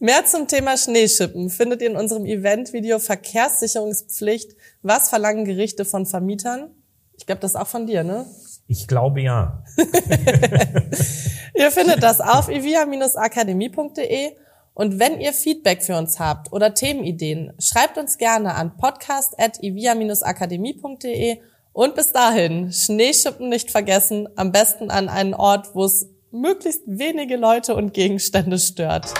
Mehr 0.00 0.24
zum 0.26 0.48
Thema 0.48 0.76
Schneeschippen 0.76 1.50
findet 1.50 1.82
ihr 1.82 1.90
in 1.90 1.96
unserem 1.96 2.26
Event-Video 2.26 2.98
Verkehrssicherungspflicht. 2.98 4.56
Was 4.82 5.08
verlangen 5.08 5.44
Gerichte 5.44 5.84
von 5.84 6.04
Vermietern? 6.04 6.70
Ich 7.16 7.26
glaube, 7.26 7.40
das 7.40 7.52
ist 7.52 7.56
auch 7.56 7.68
von 7.68 7.86
dir, 7.86 8.02
ne? 8.02 8.26
Ich 8.66 8.88
glaube 8.88 9.20
ja. 9.20 9.62
ihr 11.54 11.70
findet 11.70 12.02
das 12.02 12.20
auf 12.20 12.48
ivia-akademie.de 12.48 14.32
und 14.72 14.98
wenn 14.98 15.20
ihr 15.20 15.32
Feedback 15.32 15.82
für 15.82 15.96
uns 15.96 16.18
habt 16.18 16.52
oder 16.52 16.74
Themenideen, 16.74 17.52
schreibt 17.58 17.98
uns 17.98 18.18
gerne 18.18 18.54
an 18.54 18.76
podcast.ivia-akademie.de 18.76 21.38
und 21.72 21.94
bis 21.94 22.12
dahin, 22.12 22.72
Schneeschippen 22.72 23.48
nicht 23.48 23.70
vergessen, 23.70 24.28
am 24.36 24.52
besten 24.52 24.90
an 24.90 25.08
einen 25.08 25.32
Ort, 25.34 25.74
wo 25.74 25.84
es 25.84 26.10
möglichst 26.30 26.82
wenige 26.86 27.36
Leute 27.36 27.74
und 27.74 27.94
Gegenstände 27.94 28.58
stört. 28.58 29.14